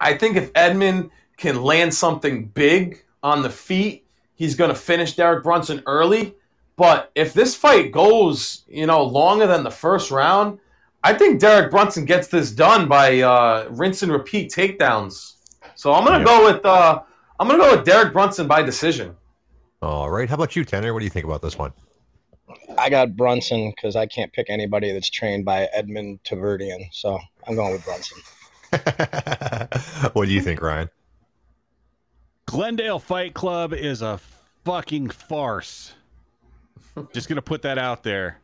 [0.00, 4.06] I think if Edmund can land something big on the feet,
[4.36, 6.34] he's going to finish Derek Brunson early.
[6.76, 10.58] But if this fight goes, you know, longer than the first round,
[11.02, 15.34] I think Derek Brunson gets this done by uh, rinse and repeat takedowns.
[15.74, 16.24] So I'm gonna Yeah.
[16.24, 17.02] go with uh,
[17.38, 19.16] I'm gonna go with Derek Brunson by decision.
[19.84, 20.30] All right.
[20.30, 20.94] How about you, Tener?
[20.94, 21.70] What do you think about this one?
[22.78, 26.88] I got Brunson because I can't pick anybody that's trained by Edmund Tarverdyan.
[26.90, 28.18] So I'm going with Brunson.
[30.14, 30.88] what do you think, Ryan?
[32.46, 34.18] Glendale Fight Club is a
[34.64, 35.92] fucking farce.
[37.12, 38.38] Just gonna put that out there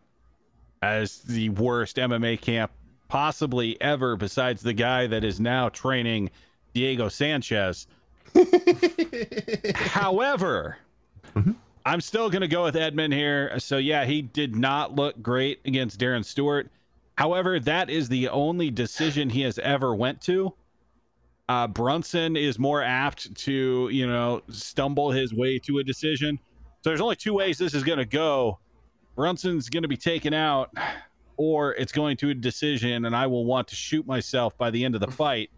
[0.83, 2.71] as the worst MMA camp
[3.09, 6.31] possibly ever, besides the guy that is now training
[6.75, 7.87] Diego Sanchez.
[9.75, 10.77] However,
[11.35, 11.55] Mhm.
[11.87, 13.59] I'm still gonna go with Edmund here.
[13.59, 16.71] So yeah, he did not look great against Darren Stewart.
[17.17, 20.55] However, that is the only decision he has ever went to.
[21.49, 26.39] Uh, Brunson is more apt to, you know, stumble his way to a decision.
[26.83, 28.59] So there's only two ways this is going to go.
[29.17, 30.73] Brunson's going to be taken out,
[31.37, 34.83] or it's going to a decision, and I will want to shoot myself by the
[34.85, 35.51] end of the fight.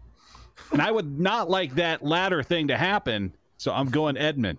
[0.71, 3.33] And I would not like that latter thing to happen.
[3.57, 4.57] So I'm going Edmund.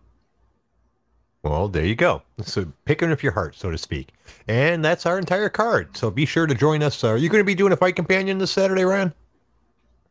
[1.45, 2.23] Well, there you go.
[2.43, 4.09] So picking up your heart, so to speak.
[4.49, 5.95] And that's our entire card.
[5.95, 7.05] So be sure to join us.
[7.05, 9.13] Are you going to be doing a fight companion this Saturday, Ryan?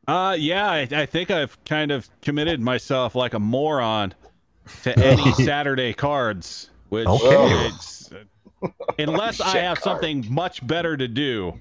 [0.08, 4.14] Uh, yeah, I, I think I've kind of committed myself like a moron
[4.84, 7.68] to any Saturday cards, which Okay.
[7.68, 8.12] it's,
[9.00, 10.02] unless I have card.
[10.02, 11.60] something much better to do,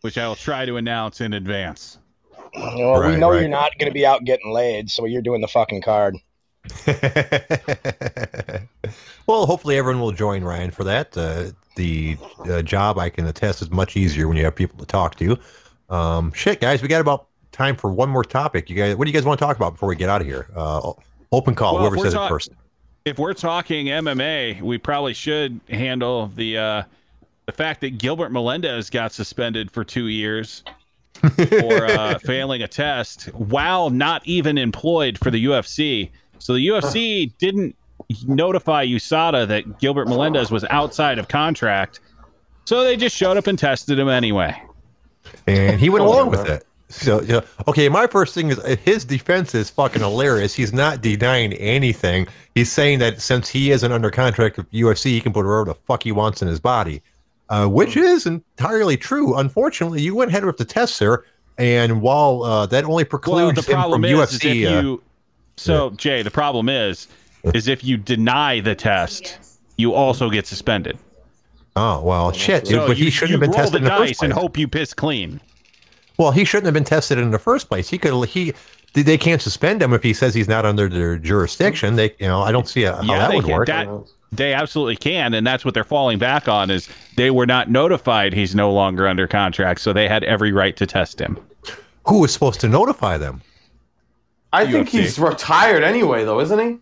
[0.00, 1.98] which I will try to announce in advance.
[2.54, 3.40] Well, we know right.
[3.40, 6.16] you're not going to be out getting laid, so you're doing the fucking card.
[9.26, 11.16] well, hopefully everyone will join Ryan for that.
[11.16, 12.16] Uh, the
[12.48, 15.38] uh, job I can attest is much easier when you have people to talk to.
[15.90, 18.70] Um, shit, guys, we got about time for one more topic.
[18.70, 20.26] You guys, what do you guys want to talk about before we get out of
[20.26, 20.48] here?
[20.54, 20.92] Uh,
[21.32, 21.74] open call.
[21.74, 22.50] Well, whoever says talk- it first.
[23.04, 26.82] If we're talking MMA, we probably should handle the uh,
[27.46, 30.62] the fact that Gilbert Melendez got suspended for two years
[31.14, 36.10] for uh, failing a test while not even employed for the UFC.
[36.42, 37.76] So the UFC didn't
[38.26, 42.00] notify USADA that Gilbert Melendez was outside of contract.
[42.64, 44.60] So they just showed up and tested him anyway.
[45.46, 46.66] and he went along with it.
[46.88, 50.52] So, yeah, okay, my first thing is uh, his defense is fucking hilarious.
[50.52, 52.26] He's not denying anything.
[52.54, 55.74] He's saying that since he isn't under contract with UFC, he can put whatever the
[55.74, 57.00] fuck he wants in his body,
[57.48, 59.34] uh, which is entirely true.
[59.36, 61.24] Unfortunately, you went ahead with the test, sir,
[61.56, 64.72] and while uh, that only precludes Well, the him problem from is, UFC, is if
[64.72, 65.02] uh, you.
[65.62, 67.08] So Jay, the problem is,
[67.54, 69.38] is if you deny the test,
[69.76, 70.98] you also get suspended.
[71.76, 73.90] oh well, shit, So but you, he shouldn't have been roll tested the in the
[73.90, 75.40] first dice and hope you piss clean.
[76.18, 77.88] Well, he shouldn't have been tested in the first place.
[77.88, 78.52] He could he.
[78.94, 81.96] They can't suspend him if he says he's not under their jurisdiction.
[81.96, 83.54] They, you know, I don't see how yeah, that would can.
[83.54, 83.66] work.
[83.66, 83.88] That,
[84.32, 86.70] they absolutely can, and that's what they're falling back on.
[86.70, 90.76] Is they were not notified he's no longer under contract, so they had every right
[90.76, 91.38] to test him.
[92.06, 93.40] Who was supposed to notify them?
[94.52, 96.78] I think he's retired anyway, though, isn't he?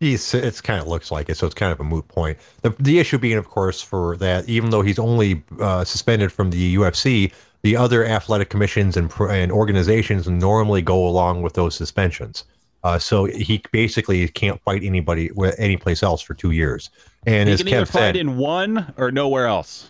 [0.00, 2.38] He's it's kind of looks like it, so it's kind of a moot point.
[2.62, 6.50] The the issue being, of course, for that, even though he's only uh, suspended from
[6.50, 12.44] the UFC, the other athletic commissions and and organizations normally go along with those suspensions.
[12.82, 16.90] Uh, so he basically can't fight anybody with any place else for two years.
[17.24, 19.88] And He as can either Kev fight said, in one or nowhere else.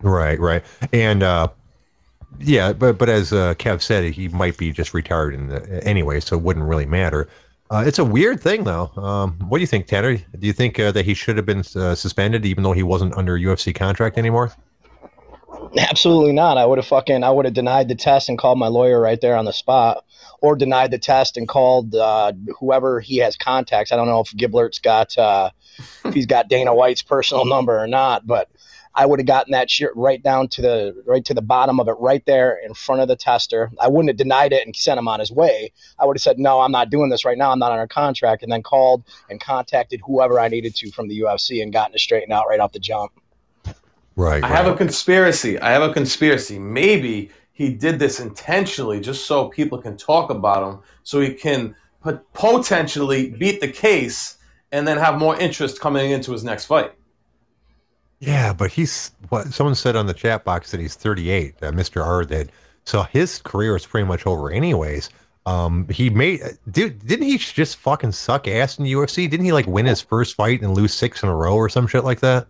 [0.00, 1.48] Right, right, and uh,
[2.40, 6.20] yeah, but but as uh, Kev said, he might be just retired in the, anyway,
[6.20, 7.28] so it wouldn't really matter.
[7.70, 8.90] Uh, it's a weird thing, though.
[8.96, 10.16] Um, what do you think, Tener?
[10.16, 13.16] Do you think uh, that he should have been uh, suspended, even though he wasn't
[13.16, 14.52] under UFC contract anymore?
[15.78, 16.58] Absolutely not.
[16.58, 19.20] I would have fucking I would have denied the test and called my lawyer right
[19.20, 20.04] there on the spot,
[20.42, 23.90] or denied the test and called uh, whoever he has contacts.
[23.90, 25.50] I don't know if Giblert's got uh,
[26.04, 28.50] if he's got Dana White's personal number or not, but
[28.94, 31.88] I would have gotten that shit right down to the right to the bottom of
[31.88, 33.70] it, right there in front of the tester.
[33.80, 35.72] I wouldn't have denied it and sent him on his way.
[35.98, 37.50] I would have said, "No, I'm not doing this right now.
[37.50, 41.18] I'm not under contract," and then called and contacted whoever I needed to from the
[41.20, 43.12] UFC and gotten it straightened out right off the jump.
[44.14, 44.44] Right.
[44.44, 45.58] I have a conspiracy.
[45.58, 46.58] I have a conspiracy.
[46.58, 51.74] Maybe he did this intentionally just so people can talk about him, so he can
[52.34, 54.36] potentially beat the case
[54.70, 56.92] and then have more interest coming into his next fight.
[58.22, 62.04] Yeah, but he's what someone said on the chat box that he's 38, uh, Mr.
[62.06, 62.52] R did.
[62.84, 65.10] So his career is pretty much over, anyways.
[65.44, 69.28] Um, he made, dude, didn't he just fucking suck ass in the UFC?
[69.28, 71.86] Didn't he like win his first fight and lose six in a row or some
[71.88, 72.46] shit like that?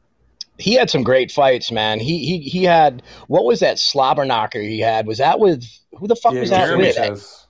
[0.58, 1.98] he had some great fights, man.
[1.98, 5.06] He he he had what was that slobber knocker he had?
[5.06, 5.64] Was that with
[5.98, 6.94] who the fuck Diego was that Jeremy with?
[6.94, 7.46] Sanchez.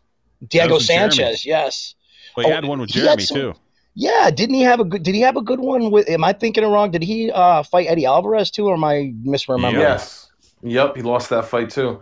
[0.48, 1.10] Diego That was with Jeremy.
[1.16, 1.94] Sanchez, yes.
[2.36, 3.54] Well, he Oh, had one with Jeremy some- too.
[3.94, 5.02] Yeah, didn't he have a good?
[5.02, 6.08] Did he have a good one with?
[6.08, 6.90] Am I thinking it wrong?
[6.90, 9.72] Did he uh, fight Eddie Alvarez too, or am I misremembering?
[9.74, 10.30] Yes.
[10.62, 12.00] Yep, he lost that fight too.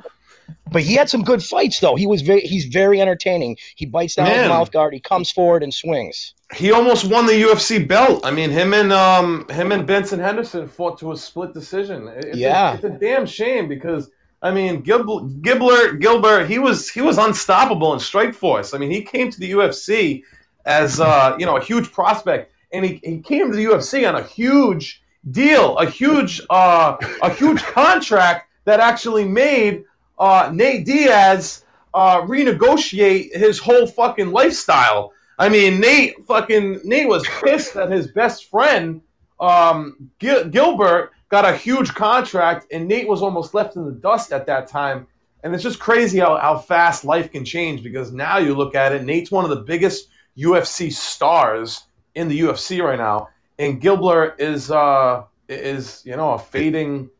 [0.72, 1.96] But he had some good fights though.
[1.96, 3.56] He was very, he's very entertaining.
[3.76, 4.48] He bites down his Man.
[4.48, 4.92] mouth guard.
[4.94, 6.34] He comes forward and swings.
[6.54, 8.24] He almost won the UFC belt.
[8.24, 12.08] I mean, him and um, him and Benson Henderson fought to a split decision.
[12.08, 12.72] It's Yeah.
[12.72, 14.10] a, it's a damn shame because
[14.42, 15.06] I mean, Gib-
[15.42, 18.74] Gibler Gilbert, he was he was unstoppable in Strikeforce.
[18.74, 20.22] I mean, he came to the UFC
[20.66, 24.16] as uh, you know a huge prospect, and he, he came to the UFC on
[24.16, 29.84] a huge deal, a huge uh, a huge contract that actually made
[30.18, 35.12] uh, Nate Diaz uh, renegotiate his whole fucking lifestyle.
[35.38, 39.00] I mean, Nate fucking Nate was pissed that his best friend
[39.40, 44.32] um, Gil- Gilbert got a huge contract, and Nate was almost left in the dust
[44.32, 45.06] at that time.
[45.42, 48.92] And it's just crazy how, how fast life can change because now you look at
[48.92, 53.28] it, Nate's one of the biggest UFC stars in the UFC right now,
[53.58, 57.10] and Gilbert is uh is you know a fading,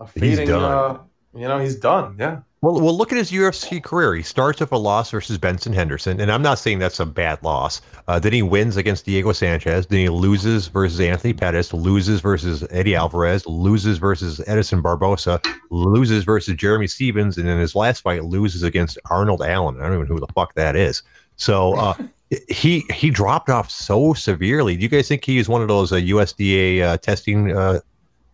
[0.00, 0.50] a fading.
[0.50, 0.98] Uh,
[1.34, 2.16] you know he's done.
[2.18, 2.40] Yeah.
[2.62, 4.14] Well, well, look at his UFC career.
[4.14, 7.40] He starts with a loss versus Benson Henderson, and I'm not saying that's a bad
[7.42, 7.82] loss.
[8.08, 9.86] Uh, then he wins against Diego Sanchez.
[9.86, 15.40] Then he loses versus Anthony Pettis, loses versus Eddie Alvarez, loses versus Edson Barboza,
[15.70, 19.76] loses versus Jeremy Stephens, and in his last fight loses against Arnold Allen.
[19.78, 21.02] I don't even know who the fuck that is.
[21.36, 21.94] So uh,
[22.48, 24.76] he he dropped off so severely.
[24.76, 27.80] Do you guys think he is one of those uh, USDA uh, testing uh,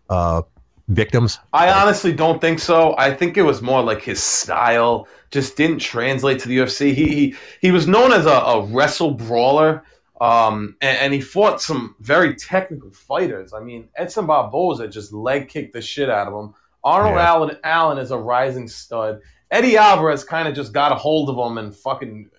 [0.09, 0.43] uh,
[0.89, 1.39] victims?
[1.53, 2.95] I honestly don't think so.
[2.97, 6.95] I think it was more like his style just didn't translate to the UFC.
[6.95, 9.85] He he, he was known as a, a wrestle brawler,
[10.21, 13.53] um, and, and he fought some very technical fighters.
[13.53, 16.55] I mean, Edson Barboza just leg kicked the shit out of him.
[16.85, 17.27] Arnold Yeah.
[17.27, 19.21] Allen, Allen is a rising stud.
[19.51, 22.31] Eddie Alvarez kind of just got a hold of him and fucking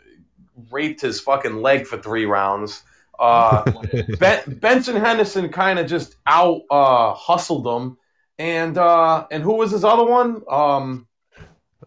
[0.71, 2.83] raped his fucking leg for three rounds.
[3.19, 3.63] Uh,
[4.19, 7.97] ben, Benson Henderson kind of just out uh, hustled him,
[8.37, 10.41] and uh, and who was his other one?
[10.49, 11.07] Um,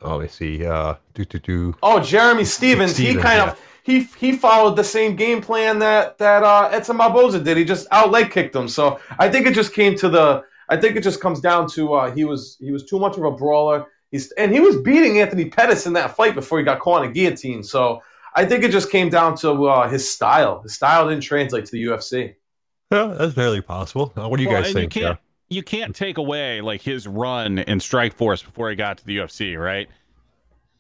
[0.03, 0.65] Oh, I see.
[0.65, 1.75] Uh, do do do.
[1.83, 2.97] oh, Jeremy Stephens.
[2.97, 3.51] he Stephens, kind yeah.
[3.51, 7.57] of he he followed the same game plan that that uh, Edson Barboza did.
[7.57, 8.69] He just out leg kicked him.
[8.69, 10.43] So I think it just came to the.
[10.69, 13.25] I think it just comes down to uh, he was he was too much of
[13.25, 13.87] a brawler.
[14.11, 17.11] He's and he was beating Anthony Pettis in that fight before he got caught in
[17.11, 17.63] a guillotine.
[17.63, 18.03] So
[18.37, 20.61] I think it just came down to uh, his style.
[20.63, 22.35] His style didn't translate to the UFC.
[22.93, 24.13] Yeah, that's barely possible.
[24.15, 24.95] What do you Well, guys think?
[24.95, 25.19] You can't,
[25.49, 29.59] you can't take away like his run in Strikeforce before he got to the UFC,
[29.59, 29.89] right?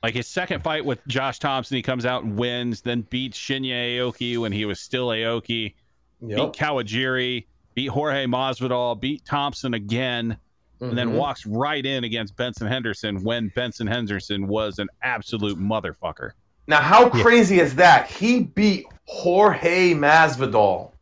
[0.03, 3.97] Like his second fight with Josh Thomson, he comes out and wins, then beats Shinya
[3.97, 5.75] Aoki when he was still Aoki,
[6.21, 6.53] beat Yep.
[6.53, 10.37] Kawajiri, beat Jorge Masvidal, beat Thomson again,
[10.81, 11.17] and then Mhm.
[11.19, 16.33] walks right in against Benson Henderson when Benson Henderson was an absolute motherfucker.
[16.67, 17.23] Now, how Yeah.
[17.23, 18.09] crazy is that?
[18.11, 20.93] He beat Jorge Masvidal.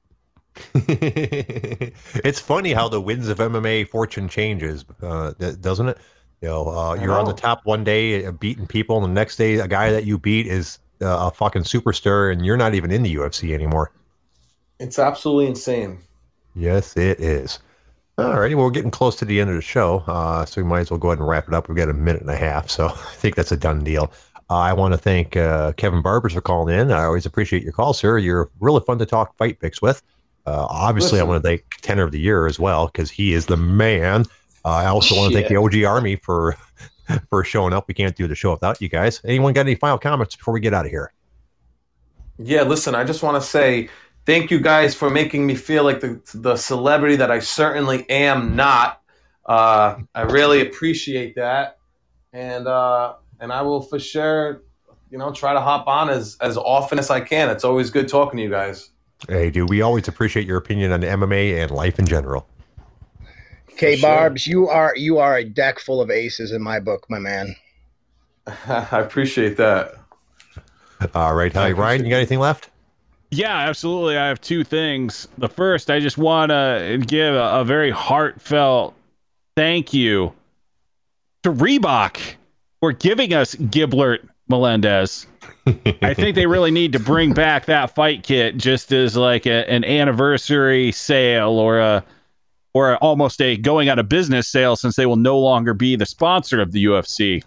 [0.75, 5.99] it's funny how the winds of MMA fortune changes, uh, doesn't it?
[6.41, 9.37] You know, uh, you're on the top one day, uh, beating people, and the next
[9.37, 12.91] day, a guy that you beat is uh, a fucking superstar, and you're not even
[12.91, 13.91] in the UFC anymore.
[14.79, 15.99] It's absolutely insane.
[16.55, 17.59] Yes, it is.
[18.19, 20.69] All righty, well, we're getting close to the end of the show, uh, so we
[20.69, 21.69] might as well go ahead and wrap it up.
[21.69, 24.13] We've got a minute and a half, so I think that's a done deal.
[24.51, 26.91] Uh, I want to thank uh, Kevin Barbers for calling in.
[26.91, 28.19] I always appreciate your call, sir.
[28.19, 30.03] You're really fun to talk fight picks with.
[30.47, 31.27] Uh, obviously, Listen.
[31.27, 34.27] I want to thank Tener of the Year as well because he is the man.
[34.65, 36.57] Uh, I also want to thank the OG Army for
[37.31, 37.89] for showing up.
[37.89, 39.21] We can't do the show without you guys.
[39.25, 41.13] Anyone got any final comments before we get out of here?
[42.39, 43.89] Yeah, listen, I just want to say
[44.27, 48.57] thank you guys for making me feel like the the celebrity that I certainly am
[48.57, 49.01] not.
[49.47, 51.79] Uh, I really appreciate that,
[52.33, 54.63] and uh, and I will for sure,
[55.11, 57.51] you know, try to hop on as as often as I can.
[57.51, 58.91] It's always good talking to you guys.
[59.29, 62.47] Hey, dude, we always appreciate your opinion on MMA and life in general.
[63.77, 64.09] K For sure.
[64.09, 67.55] Barbs, you are you are a deck full of aces in my book, my man.
[68.47, 69.95] I appreciate that.
[71.15, 72.05] All right, hi, Ryan.
[72.05, 72.71] You got anything left?
[73.31, 74.17] Yeah, absolutely.
[74.17, 75.27] I have two things.
[75.39, 78.95] The first, I just want to give a, a very heartfelt
[79.57, 80.33] thank you
[81.43, 82.21] to Reebok
[82.85, 85.27] for giving us Giblert Melendez.
[86.03, 89.67] I think they really need to bring back that fight kit just as like a,
[89.71, 92.05] an anniversary sale or a
[92.75, 95.97] or a, almost a going out of business sale since they will no longer be
[95.97, 97.43] the sponsor of the UFC.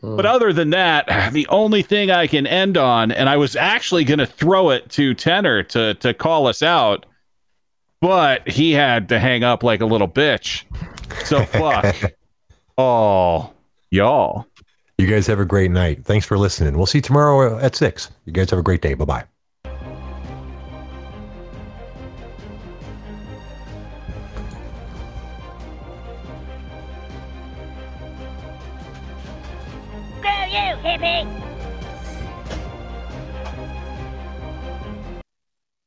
[0.00, 0.24] But mm.
[0.24, 4.20] other than that, the only thing I can end on, and I was actually going
[4.20, 7.04] to throw it to Tener to to call us out,
[8.00, 10.62] but he had to hang up like a little bitch.
[11.24, 12.14] So fuck.
[12.78, 13.52] Oh,
[13.90, 14.46] y'all.
[14.96, 16.04] You guys have a great night.
[16.04, 16.76] Thanks for listening.
[16.76, 18.10] We'll see you tomorrow at six.
[18.24, 18.94] You guys have a great day.
[18.94, 19.37] Bye bye.